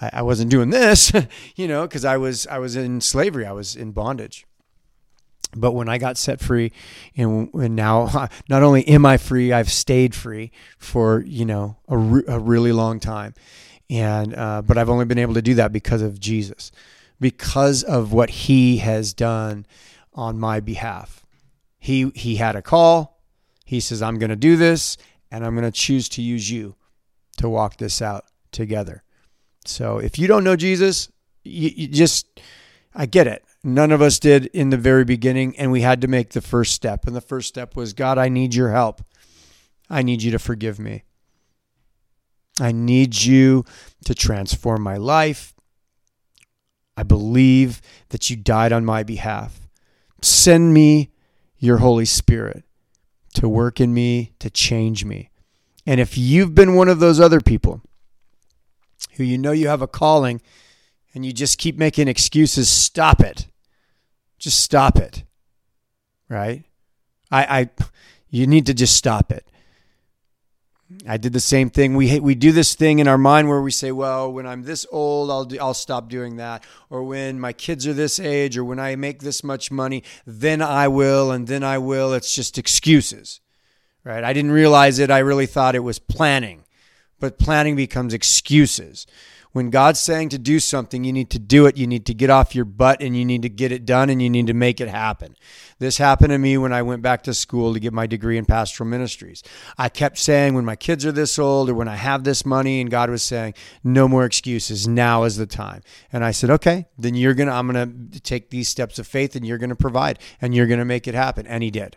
I, 0.00 0.10
I 0.14 0.22
wasn't 0.22 0.50
doing 0.50 0.70
this, 0.70 1.12
you 1.56 1.68
know, 1.68 1.82
because 1.82 2.04
I 2.04 2.16
was 2.16 2.46
I 2.46 2.58
was 2.58 2.76
in 2.76 3.00
slavery. 3.00 3.44
I 3.46 3.52
was 3.52 3.76
in 3.76 3.92
bondage. 3.92 4.45
But 5.54 5.72
when 5.72 5.88
I 5.88 5.98
got 5.98 6.16
set 6.16 6.40
free, 6.40 6.72
and, 7.16 7.52
and 7.54 7.76
now 7.76 8.28
not 8.48 8.62
only 8.62 8.86
am 8.88 9.06
I 9.06 9.16
free, 9.16 9.52
I've 9.52 9.70
stayed 9.70 10.14
free 10.14 10.50
for 10.78 11.22
you 11.22 11.44
know 11.44 11.76
a, 11.88 11.96
re- 11.96 12.24
a 12.26 12.38
really 12.38 12.72
long 12.72 13.00
time, 13.00 13.34
and 13.88 14.34
uh, 14.34 14.62
but 14.62 14.78
I've 14.78 14.90
only 14.90 15.04
been 15.04 15.18
able 15.18 15.34
to 15.34 15.42
do 15.42 15.54
that 15.54 15.72
because 15.72 16.02
of 16.02 16.18
Jesus, 16.18 16.72
because 17.20 17.82
of 17.82 18.12
what 18.12 18.30
He 18.30 18.78
has 18.78 19.14
done 19.14 19.66
on 20.14 20.38
my 20.38 20.60
behalf. 20.60 21.24
He 21.78 22.10
He 22.14 22.36
had 22.36 22.56
a 22.56 22.62
call. 22.62 23.20
He 23.64 23.80
says, 23.80 24.02
"I'm 24.02 24.18
going 24.18 24.30
to 24.30 24.36
do 24.36 24.56
this, 24.56 24.96
and 25.30 25.44
I'm 25.44 25.54
going 25.54 25.70
to 25.70 25.76
choose 25.76 26.08
to 26.10 26.22
use 26.22 26.50
you 26.50 26.74
to 27.38 27.48
walk 27.48 27.76
this 27.76 28.02
out 28.02 28.24
together." 28.52 29.02
So 29.64 29.98
if 29.98 30.18
you 30.18 30.28
don't 30.28 30.44
know 30.44 30.56
Jesus, 30.56 31.10
you, 31.44 31.70
you 31.74 31.88
just 31.88 32.40
I 32.98 33.04
get 33.04 33.26
it. 33.26 33.44
None 33.62 33.92
of 33.92 34.00
us 34.00 34.18
did 34.18 34.46
in 34.46 34.70
the 34.70 34.78
very 34.78 35.04
beginning, 35.04 35.56
and 35.58 35.70
we 35.70 35.82
had 35.82 36.00
to 36.00 36.08
make 36.08 36.30
the 36.30 36.40
first 36.40 36.72
step. 36.72 37.06
And 37.06 37.14
the 37.14 37.20
first 37.20 37.46
step 37.46 37.76
was 37.76 37.92
God, 37.92 38.16
I 38.16 38.30
need 38.30 38.54
your 38.54 38.70
help. 38.70 39.02
I 39.90 40.02
need 40.02 40.22
you 40.22 40.30
to 40.30 40.38
forgive 40.38 40.78
me. 40.78 41.04
I 42.58 42.72
need 42.72 43.22
you 43.22 43.64
to 44.06 44.14
transform 44.14 44.82
my 44.82 44.96
life. 44.96 45.52
I 46.96 47.02
believe 47.02 47.82
that 48.08 48.30
you 48.30 48.36
died 48.36 48.72
on 48.72 48.86
my 48.86 49.02
behalf. 49.02 49.68
Send 50.22 50.72
me 50.72 51.10
your 51.58 51.78
Holy 51.78 52.06
Spirit 52.06 52.64
to 53.34 53.46
work 53.46 53.78
in 53.78 53.92
me, 53.92 54.32
to 54.38 54.48
change 54.48 55.04
me. 55.04 55.28
And 55.84 56.00
if 56.00 56.16
you've 56.16 56.54
been 56.54 56.74
one 56.74 56.88
of 56.88 56.98
those 56.98 57.20
other 57.20 57.40
people 57.40 57.82
who 59.16 59.24
you 59.24 59.36
know 59.36 59.52
you 59.52 59.68
have 59.68 59.82
a 59.82 59.86
calling 59.86 60.40
and 61.16 61.24
you 61.24 61.32
just 61.32 61.56
keep 61.56 61.78
making 61.78 62.08
excuses, 62.08 62.68
stop 62.68 63.20
it. 63.20 63.46
Just 64.38 64.60
stop 64.60 64.98
it. 64.98 65.24
Right? 66.28 66.64
I, 67.30 67.60
I 67.60 67.70
you 68.28 68.46
need 68.46 68.66
to 68.66 68.74
just 68.74 68.96
stop 68.96 69.32
it. 69.32 69.48
I 71.08 71.16
did 71.16 71.32
the 71.32 71.40
same 71.40 71.70
thing. 71.70 71.96
We 71.96 72.20
we 72.20 72.34
do 72.34 72.52
this 72.52 72.74
thing 72.74 72.98
in 72.98 73.08
our 73.08 73.16
mind 73.18 73.48
where 73.48 73.62
we 73.62 73.70
say, 73.70 73.90
"Well, 73.92 74.30
when 74.30 74.46
I'm 74.46 74.62
this 74.62 74.86
old, 74.92 75.30
I'll 75.30 75.46
do, 75.46 75.58
I'll 75.58 75.74
stop 75.74 76.08
doing 76.10 76.36
that," 76.36 76.62
or 76.90 77.02
when 77.02 77.40
my 77.40 77.52
kids 77.52 77.86
are 77.86 77.94
this 77.94 78.20
age, 78.20 78.58
or 78.58 78.64
when 78.64 78.78
I 78.78 78.94
make 78.94 79.20
this 79.20 79.42
much 79.42 79.70
money, 79.72 80.04
then 80.26 80.60
I 80.60 80.86
will, 80.86 81.32
and 81.32 81.48
then 81.48 81.64
I 81.64 81.78
will. 81.78 82.12
It's 82.12 82.34
just 82.34 82.58
excuses, 82.58 83.40
right? 84.04 84.22
I 84.22 84.32
didn't 84.32 84.52
realize 84.52 84.98
it. 84.98 85.10
I 85.10 85.18
really 85.20 85.46
thought 85.46 85.74
it 85.74 85.80
was 85.80 85.98
planning, 85.98 86.64
but 87.18 87.38
planning 87.38 87.74
becomes 87.74 88.12
excuses. 88.14 89.06
When 89.56 89.70
God's 89.70 90.00
saying 90.00 90.28
to 90.28 90.38
do 90.38 90.60
something, 90.60 91.02
you 91.02 91.14
need 91.14 91.30
to 91.30 91.38
do 91.38 91.64
it. 91.64 91.78
You 91.78 91.86
need 91.86 92.04
to 92.04 92.12
get 92.12 92.28
off 92.28 92.54
your 92.54 92.66
butt 92.66 93.00
and 93.00 93.16
you 93.16 93.24
need 93.24 93.40
to 93.40 93.48
get 93.48 93.72
it 93.72 93.86
done 93.86 94.10
and 94.10 94.20
you 94.20 94.28
need 94.28 94.48
to 94.48 94.52
make 94.52 94.82
it 94.82 94.88
happen. 94.88 95.34
This 95.78 95.96
happened 95.96 96.32
to 96.32 96.36
me 96.36 96.58
when 96.58 96.74
I 96.74 96.82
went 96.82 97.00
back 97.00 97.22
to 97.22 97.32
school 97.32 97.72
to 97.72 97.80
get 97.80 97.94
my 97.94 98.06
degree 98.06 98.36
in 98.36 98.44
pastoral 98.44 98.86
ministries. 98.86 99.42
I 99.78 99.88
kept 99.88 100.18
saying, 100.18 100.52
when 100.52 100.66
my 100.66 100.76
kids 100.76 101.06
are 101.06 101.12
this 101.12 101.38
old 101.38 101.70
or 101.70 101.74
when 101.74 101.88
I 101.88 101.96
have 101.96 102.22
this 102.22 102.44
money, 102.44 102.82
and 102.82 102.90
God 102.90 103.08
was 103.08 103.22
saying, 103.22 103.54
no 103.82 104.06
more 104.06 104.26
excuses. 104.26 104.86
Now 104.86 105.22
is 105.22 105.38
the 105.38 105.46
time. 105.46 105.80
And 106.12 106.22
I 106.22 106.32
said, 106.32 106.50
okay, 106.50 106.84
then 106.98 107.14
you're 107.14 107.32
going 107.32 107.48
to, 107.48 107.54
I'm 107.54 107.72
going 107.72 108.10
to 108.10 108.20
take 108.20 108.50
these 108.50 108.68
steps 108.68 108.98
of 108.98 109.06
faith 109.06 109.36
and 109.36 109.46
you're 109.46 109.56
going 109.56 109.70
to 109.70 109.74
provide 109.74 110.18
and 110.38 110.54
you're 110.54 110.66
going 110.66 110.80
to 110.80 110.84
make 110.84 111.08
it 111.08 111.14
happen. 111.14 111.46
And 111.46 111.62
He 111.62 111.70
did. 111.70 111.96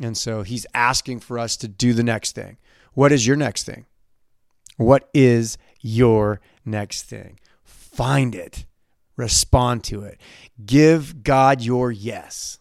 And 0.00 0.16
so 0.16 0.42
He's 0.42 0.64
asking 0.74 1.18
for 1.18 1.40
us 1.40 1.56
to 1.56 1.66
do 1.66 1.92
the 1.92 2.04
next 2.04 2.36
thing. 2.36 2.56
What 2.92 3.10
is 3.10 3.26
your 3.26 3.34
next 3.34 3.64
thing? 3.64 3.86
What 4.76 5.10
is 5.12 5.58
your 5.80 6.40
next 6.64 7.02
thing. 7.02 7.38
Find 7.62 8.34
it, 8.34 8.66
respond 9.16 9.84
to 9.84 10.02
it, 10.02 10.20
give 10.64 11.22
God 11.22 11.60
your 11.60 11.90
yes. 11.92 12.58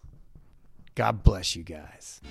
God 0.95 1.23
bless 1.23 1.55
you 1.55 1.63
guys. 1.63 2.21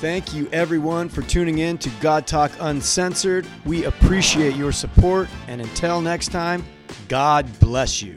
Thank 0.00 0.32
you, 0.32 0.48
everyone, 0.52 1.08
for 1.08 1.22
tuning 1.22 1.58
in 1.58 1.76
to 1.78 1.90
God 2.00 2.24
Talk 2.24 2.52
Uncensored. 2.60 3.44
We 3.66 3.84
appreciate 3.84 4.54
your 4.54 4.70
support, 4.70 5.28
and 5.48 5.60
until 5.60 6.00
next 6.00 6.28
time, 6.28 6.64
God 7.08 7.46
bless 7.58 8.00
you. 8.00 8.14